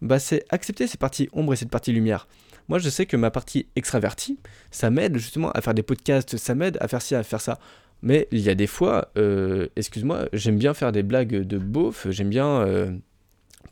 bah, 0.03 0.19
c'est 0.19 0.45
accepter 0.51 0.87
cette 0.87 1.01
partie 1.01 1.29
ombre 1.33 1.53
et 1.53 1.57
cette 1.57 1.71
partie 1.71 1.93
lumière. 1.93 2.29
Moi, 2.69 2.79
je 2.79 2.89
sais 2.89 3.07
que 3.07 3.17
ma 3.17 3.31
partie 3.31 3.67
extravertie, 3.77 4.39
ça 4.71 4.91
m'aide 4.91 5.17
justement 5.17 5.51
à 5.53 5.61
faire 5.61 5.75
des 5.75 5.83
podcasts, 5.83 6.37
ça 6.37 6.55
m'aide 6.55 6.79
à 6.81 6.89
faire 6.89 7.03
ci, 7.03 7.15
à 7.15 7.23
faire 7.23 7.41
ça. 7.41 7.59
Mais 8.03 8.29
il 8.33 8.41
y 8.41 8.51
a 8.51 8.55
des 8.55 8.67
fois, 8.67 9.11
euh, 9.17 9.69
excuse-moi, 9.77 10.29
j'aime 10.33 10.59
bien 10.59 10.75
faire 10.75 10.93
des 10.93 11.03
blagues 11.03 11.43
de 11.43 11.59
beauf, 11.59 12.07
j'aime 12.11 12.29
bien 12.29 12.61
euh, 12.61 12.91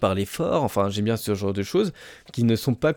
parler 0.00 0.24
fort, 0.24 0.62
enfin, 0.62 0.88
j'aime 0.88 1.04
bien 1.04 1.16
ce 1.16 1.34
genre 1.34 1.52
de 1.52 1.62
choses 1.62 1.92
qui 2.32 2.44
ne 2.44 2.56
sont 2.56 2.74
pas 2.74 2.94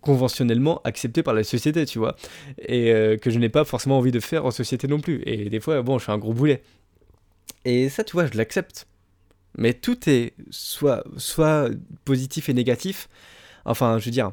conventionnellement 0.00 0.80
acceptées 0.84 1.22
par 1.22 1.34
la 1.34 1.44
société, 1.44 1.84
tu 1.84 1.98
vois, 1.98 2.16
et 2.58 2.92
euh, 2.92 3.16
que 3.16 3.30
je 3.30 3.38
n'ai 3.38 3.48
pas 3.48 3.64
forcément 3.64 3.98
envie 3.98 4.12
de 4.12 4.20
faire 4.20 4.46
en 4.46 4.50
société 4.50 4.88
non 4.88 5.00
plus. 5.00 5.22
Et 5.26 5.50
des 5.50 5.60
fois, 5.60 5.82
bon, 5.82 5.98
je 5.98 6.04
suis 6.04 6.12
un 6.12 6.18
gros 6.18 6.32
boulet. 6.32 6.62
Et 7.64 7.88
ça, 7.88 8.04
tu 8.04 8.12
vois, 8.12 8.26
je 8.26 8.36
l'accepte. 8.38 8.86
Mais 9.56 9.74
tout 9.74 10.08
est 10.08 10.34
soit, 10.50 11.04
soit 11.16 11.70
positif 12.04 12.48
et 12.48 12.54
négatif. 12.54 13.08
Enfin, 13.64 13.98
je 13.98 14.06
veux 14.06 14.10
dire, 14.10 14.32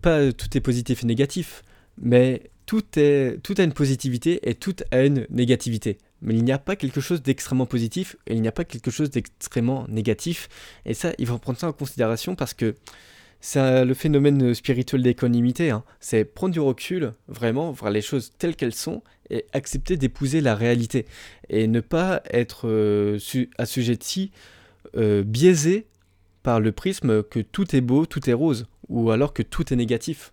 pas 0.00 0.32
tout 0.32 0.56
est 0.56 0.60
positif 0.60 1.02
et 1.02 1.06
négatif, 1.06 1.62
mais 2.00 2.50
tout, 2.66 2.82
est, 2.96 3.42
tout 3.42 3.54
a 3.58 3.62
une 3.62 3.72
positivité 3.72 4.48
et 4.48 4.54
tout 4.54 4.76
a 4.90 5.04
une 5.04 5.26
négativité. 5.30 5.98
mais 6.22 6.34
il 6.34 6.44
n'y 6.44 6.52
a 6.52 6.58
pas 6.58 6.76
quelque 6.76 7.00
chose 7.00 7.22
d'extrêmement 7.22 7.66
positif 7.66 8.16
et 8.26 8.34
il 8.34 8.42
n'y 8.42 8.48
a 8.48 8.52
pas 8.52 8.64
quelque 8.64 8.90
chose 8.90 9.10
d'extrêmement 9.10 9.86
négatif. 9.88 10.48
Et 10.86 10.94
ça, 10.94 11.12
il 11.18 11.26
faut 11.26 11.38
prendre 11.38 11.58
ça 11.58 11.68
en 11.68 11.72
considération 11.72 12.34
parce 12.36 12.54
que 12.54 12.74
c'est 13.44 13.84
le 13.84 13.92
phénomène 13.92 14.54
spirituel 14.54 15.02
d'équanimité. 15.02 15.70
Hein. 15.70 15.82
C'est 15.98 16.24
prendre 16.24 16.54
du 16.54 16.60
recul, 16.60 17.12
vraiment, 17.26 17.72
voir 17.72 17.90
les 17.90 18.00
choses 18.00 18.32
telles 18.38 18.54
qu'elles 18.54 18.74
sont 18.74 19.02
et 19.30 19.44
accepter 19.52 19.96
d'épouser 19.96 20.40
la 20.40 20.54
réalité. 20.54 21.06
Et 21.48 21.66
ne 21.66 21.80
pas 21.80 22.22
être 22.30 22.68
euh, 22.68 23.18
assujetti, 23.58 24.30
euh, 24.96 25.24
biaisé 25.24 25.86
par 26.44 26.60
le 26.60 26.70
prisme 26.70 27.24
que 27.24 27.40
tout 27.40 27.74
est 27.74 27.80
beau, 27.80 28.06
tout 28.06 28.30
est 28.30 28.32
rose, 28.32 28.68
ou 28.88 29.10
alors 29.10 29.34
que 29.34 29.42
tout 29.42 29.72
est 29.72 29.76
négatif. 29.76 30.32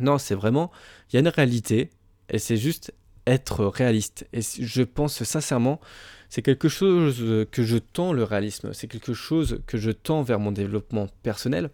Non, 0.00 0.16
c'est 0.16 0.34
vraiment, 0.34 0.70
il 1.10 1.14
y 1.14 1.16
a 1.18 1.20
une 1.20 1.28
réalité, 1.28 1.90
et 2.30 2.38
c'est 2.38 2.56
juste 2.56 2.94
être 3.26 3.66
réaliste. 3.66 4.26
Et 4.32 4.40
je 4.40 4.82
pense 4.82 5.22
sincèrement, 5.22 5.80
c'est 6.30 6.42
quelque 6.42 6.70
chose 6.70 7.46
que 7.50 7.62
je 7.62 7.76
tends 7.76 8.14
le 8.14 8.24
réalisme, 8.24 8.72
c'est 8.72 8.88
quelque 8.88 9.12
chose 9.12 9.60
que 9.66 9.76
je 9.76 9.90
tends 9.90 10.22
vers 10.22 10.38
mon 10.38 10.50
développement 10.50 11.08
personnel, 11.22 11.68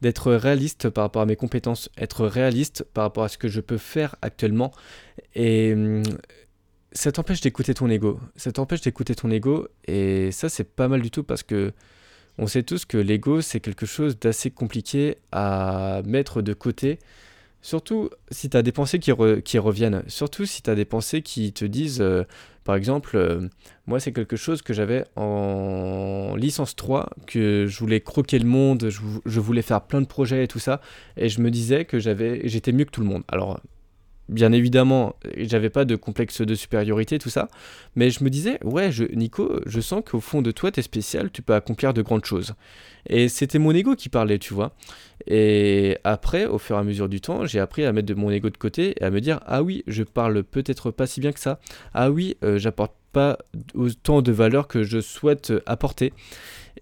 d'être 0.00 0.32
réaliste 0.32 0.90
par 0.90 1.04
rapport 1.04 1.22
à 1.22 1.26
mes 1.26 1.36
compétences, 1.36 1.88
être 1.96 2.26
réaliste 2.26 2.84
par 2.94 3.04
rapport 3.04 3.24
à 3.24 3.28
ce 3.28 3.38
que 3.38 3.48
je 3.48 3.60
peux 3.60 3.78
faire 3.78 4.16
actuellement. 4.22 4.72
Et 5.34 5.72
hum, 5.72 6.02
ça 6.92 7.10
t'empêche 7.12 7.40
d'écouter 7.40 7.74
ton 7.74 7.88
ego. 7.90 8.20
Ça 8.36 8.52
t'empêche 8.52 8.80
d'écouter 8.80 9.14
ton 9.14 9.30
ego. 9.30 9.68
Et 9.86 10.30
ça, 10.30 10.48
c'est 10.48 10.64
pas 10.64 10.88
mal 10.88 11.02
du 11.02 11.10
tout 11.10 11.24
parce 11.24 11.42
que 11.42 11.72
on 12.38 12.46
sait 12.46 12.62
tous 12.62 12.84
que 12.84 12.96
l'ego, 12.96 13.40
c'est 13.40 13.60
quelque 13.60 13.86
chose 13.86 14.18
d'assez 14.18 14.50
compliqué 14.50 15.18
à 15.30 16.02
mettre 16.04 16.42
de 16.42 16.52
côté 16.52 16.98
Surtout 17.64 18.10
si 18.30 18.50
tu 18.50 18.62
des 18.62 18.72
pensées 18.72 18.98
qui, 18.98 19.10
reviennent. 19.10 20.02
Surtout 20.06 20.44
si 20.44 20.60
tu 20.60 20.74
des 20.74 20.84
pensées 20.84 21.22
qui 21.22 21.50
te 21.54 21.64
disent, 21.64 22.02
euh, 22.02 22.24
par 22.62 22.76
exemple, 22.76 23.16
euh, 23.16 23.48
moi 23.86 24.00
c'est 24.00 24.12
quelque 24.12 24.36
chose 24.36 24.60
que 24.60 24.74
j'avais 24.74 25.06
en 25.16 26.34
licence 26.36 26.76
3, 26.76 27.08
que 27.26 27.64
je 27.66 27.78
voulais 27.78 28.02
croquer 28.02 28.38
le 28.38 28.44
monde, 28.44 28.90
je, 28.90 29.00
je, 29.24 29.40
voulais 29.40 29.62
faire 29.62 29.80
plein 29.80 30.02
de 30.02 30.06
projets 30.06 30.44
et 30.44 30.46
tout 30.46 30.58
ça, 30.58 30.82
et 31.16 31.30
je 31.30 31.40
me 31.40 31.50
disais 31.50 31.86
que 31.86 31.98
j'avais, 31.98 32.46
j'étais 32.46 32.70
mieux 32.70 32.84
que 32.84 32.90
tout 32.90 33.00
le 33.00 33.06
monde. 33.06 33.22
Alors 33.28 33.58
bien 34.28 34.52
évidemment, 34.52 35.16
j'avais 35.36 35.70
pas 35.70 35.84
de 35.84 35.96
complexe 35.96 36.40
de 36.40 36.54
supériorité, 36.54 37.18
tout 37.18 37.30
ça, 37.30 37.48
mais 37.94 38.10
je 38.10 38.24
me 38.24 38.30
disais, 38.30 38.58
ouais, 38.64 38.90
Nico, 39.14 39.60
je 39.66 39.80
sens 39.80 40.02
qu'au 40.04 40.20
fond 40.20 40.42
de 40.42 40.50
toi, 40.50 40.70
tu 40.70 40.80
es 40.80 40.82
spécial, 40.82 41.30
tu 41.30 41.42
peux 41.42 41.54
accomplir 41.54 41.94
de 41.94 42.02
grandes 42.02 42.24
choses. 42.24 42.54
Et 43.06 43.28
c'était 43.28 43.58
mon 43.58 43.72
ego 43.72 43.94
qui 43.96 44.08
parlait, 44.08 44.38
tu 44.38 44.54
vois. 44.54 44.74
Et 45.26 45.98
après, 46.04 46.46
au 46.46 46.58
fur 46.58 46.76
et 46.76 46.78
à 46.78 46.82
mesure 46.82 47.08
du 47.08 47.20
temps, 47.20 47.44
j'ai 47.44 47.60
appris 47.60 47.84
à 47.84 47.92
mettre 47.92 48.08
de 48.08 48.14
mon 48.14 48.30
ego 48.30 48.48
de 48.48 48.56
côté 48.56 48.94
et 48.98 49.04
à 49.04 49.10
me 49.10 49.20
dire, 49.20 49.40
ah 49.46 49.62
oui, 49.62 49.84
je 49.86 50.02
parle 50.02 50.42
peut-être 50.42 50.90
pas 50.90 51.06
si 51.06 51.20
bien 51.20 51.32
que 51.32 51.40
ça. 51.40 51.60
Ah 51.92 52.10
oui, 52.10 52.36
euh, 52.42 52.58
j'apporte 52.58 52.94
pas 53.12 53.38
autant 53.74 54.22
de 54.22 54.32
valeur 54.32 54.68
que 54.68 54.82
je 54.82 55.00
souhaite 55.00 55.52
apporter. 55.66 56.12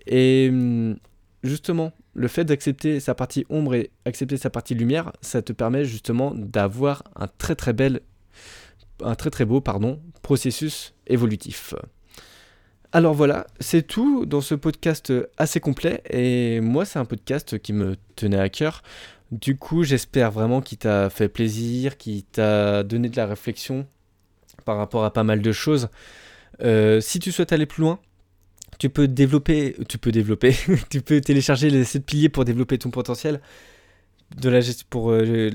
Et 0.06 0.48
hum, 0.50 0.96
justement, 1.42 1.92
le 2.14 2.28
fait 2.28 2.44
d'accepter 2.44 3.00
sa 3.00 3.14
partie 3.14 3.46
ombre 3.48 3.74
et 3.74 3.90
accepter 4.04 4.36
sa 4.36 4.50
partie 4.50 4.74
lumière, 4.74 5.12
ça 5.20 5.42
te 5.42 5.52
permet 5.52 5.84
justement 5.84 6.32
d'avoir 6.34 7.04
un 7.16 7.26
très 7.26 7.54
très 7.54 7.72
bel, 7.72 8.00
un 9.02 9.14
très 9.14 9.44
beau 9.44 9.60
pardon, 9.60 10.00
processus 10.22 10.94
évolutif. 11.06 11.74
Alors 12.92 13.14
voilà, 13.14 13.46
c'est 13.58 13.86
tout 13.86 14.26
dans 14.26 14.42
ce 14.42 14.54
podcast 14.54 15.12
assez 15.38 15.60
complet 15.60 16.02
et 16.10 16.60
moi 16.60 16.84
c'est 16.84 16.98
un 16.98 17.06
podcast 17.06 17.58
qui 17.58 17.72
me 17.72 17.96
tenait 18.16 18.38
à 18.38 18.50
cœur. 18.50 18.82
Du 19.30 19.56
coup, 19.56 19.82
j'espère 19.82 20.30
vraiment 20.30 20.60
qu'il 20.60 20.76
t'a 20.76 21.08
fait 21.08 21.28
plaisir, 21.28 21.96
qu'il 21.96 22.22
t'a 22.22 22.82
donné 22.82 23.08
de 23.08 23.16
la 23.16 23.24
réflexion 23.24 23.86
par 24.66 24.76
rapport 24.76 25.06
à 25.06 25.12
pas 25.12 25.24
mal 25.24 25.40
de 25.40 25.52
choses. 25.52 25.88
Euh, 26.62 27.00
si 27.00 27.18
tu 27.18 27.32
souhaites 27.32 27.52
aller 27.52 27.64
plus 27.64 27.80
loin, 27.80 27.98
tu 28.78 28.90
peux 28.90 29.08
développer, 29.08 29.76
tu 29.88 29.98
peux 29.98 30.12
développer, 30.12 30.54
tu 30.90 31.00
peux 31.02 31.20
télécharger 31.20 31.70
les 31.70 31.84
7 31.84 32.04
piliers 32.04 32.28
pour 32.28 32.44
développer 32.44 32.78
ton 32.78 32.90
potentiel 32.90 33.40
de 34.40 34.48
la 34.48 34.60
pour 34.90 35.12
euh, 35.12 35.50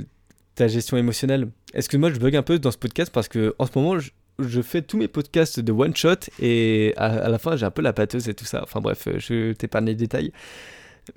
ta 0.56 0.68
gestion 0.68 0.98
émotionnelle. 0.98 1.50
Excuse-moi, 1.74 2.12
je 2.12 2.20
bug 2.20 2.36
un 2.36 2.44
peu 2.44 2.60
dans 2.60 2.72
ce 2.72 2.78
podcast 2.78 3.12
parce 3.14 3.28
que 3.28 3.56
en 3.60 3.66
ce 3.66 3.72
moment, 3.76 3.98
je, 4.00 4.62
fais 4.62 4.82
tous 4.82 4.98
mes 4.98 5.08
podcasts 5.08 5.60
de 5.60 5.72
one 5.72 5.96
shot 5.96 6.30
et 6.40 6.94
à, 6.98 7.30
la 7.30 7.40
fin, 7.40 7.56
j'ai 7.56 7.66
un 7.66 7.72
peu 7.72 7.82
la 7.82 7.94
pâteuse 7.94 8.30
et 8.30 8.34
tout 8.34 8.46
ça. 8.46 8.62
Enfin 8.64 8.82
bref, 8.82 9.08
je 9.18 9.54
t'épargne 9.54 9.86
les 9.86 9.96
détails. 9.96 10.32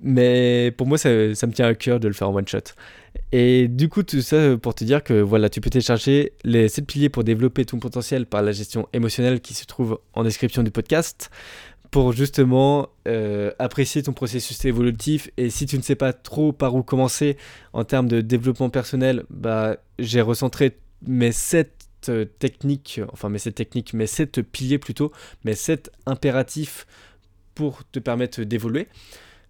Mais 0.03 0.73
pour 0.77 0.87
moi, 0.87 0.99
ça, 0.99 1.35
ça, 1.35 1.47
me 1.49 1.53
tient 1.53 1.67
à 1.67 1.75
cœur 1.75 1.99
de 1.99 2.07
le 2.07 2.15
faire 2.15 2.29
en 2.29 2.35
one 2.35 2.47
shot. 2.47 2.59
Et 3.33 3.67
du 3.69 3.89
coup, 3.89 4.03
tout 4.03 4.23
ça 4.23 4.57
pour 4.57 4.75
te 4.75 4.85
dire 4.85 5.03
que 5.03 5.15
voilà, 5.15 5.49
tu 5.49 5.61
peux 5.61 5.71
télécharger 5.71 6.33
les 6.45 6.69
7 6.69 6.87
piliers 6.87 7.09
pour 7.09 7.25
développer 7.25 7.65
ton 7.65 7.79
potentiel 7.79 8.27
par 8.27 8.43
la 8.43 8.53
gestion 8.53 8.89
émotionnelle 8.93 9.41
qui 9.41 9.55
se 9.55 9.65
trouve 9.65 9.99
en 10.13 10.23
description 10.23 10.63
du 10.63 10.71
podcast 10.71 11.31
pour 11.91 12.13
justement 12.13 12.89
euh, 13.09 13.51
apprécier 13.59 14.03
ton 14.03 14.13
processus 14.13 14.65
évolutif. 14.65 15.31
Et 15.37 15.51
si 15.51 15.67
tu 15.67 15.77
ne 15.77 15.83
sais 15.83 15.97
pas 15.97 16.13
trop 16.13 16.53
par 16.53 16.75
où 16.75 16.83
commencer 16.83 17.37
en 17.73 17.85
termes 17.85 18.09
de 18.09 18.21
développement 18.21 18.71
personnel, 18.71 19.25
bah, 19.31 19.77
j'ai 19.99 20.21
recentré 20.21 20.79
mes 21.07 21.33
sept 21.33 21.89
euh, 22.09 22.25
techniques, 22.25 23.01
enfin 23.13 23.29
mes 23.29 23.39
sept 23.39 23.55
techniques, 23.55 23.93
mes 23.93 24.07
sept 24.07 24.41
piliers 24.43 24.79
plutôt, 24.79 25.13
mes 25.45 25.55
sept 25.55 25.91
impératifs 26.07 26.87
pour 27.55 27.85
te 27.91 27.99
permettre 27.99 28.43
d'évoluer. 28.43 28.89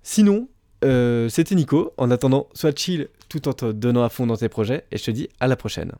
Sinon, 0.02 0.48
euh, 0.82 1.28
c'était 1.28 1.54
Nico. 1.54 1.92
En 1.98 2.10
attendant, 2.10 2.48
sois 2.54 2.72
chill 2.74 3.08
tout 3.28 3.48
en 3.48 3.52
te 3.52 3.70
donnant 3.70 4.02
à 4.02 4.08
fond 4.08 4.26
dans 4.26 4.36
tes 4.36 4.48
projets 4.48 4.84
et 4.90 4.98
je 4.98 5.04
te 5.04 5.10
dis 5.10 5.28
à 5.40 5.46
la 5.46 5.56
prochaine. 5.56 5.92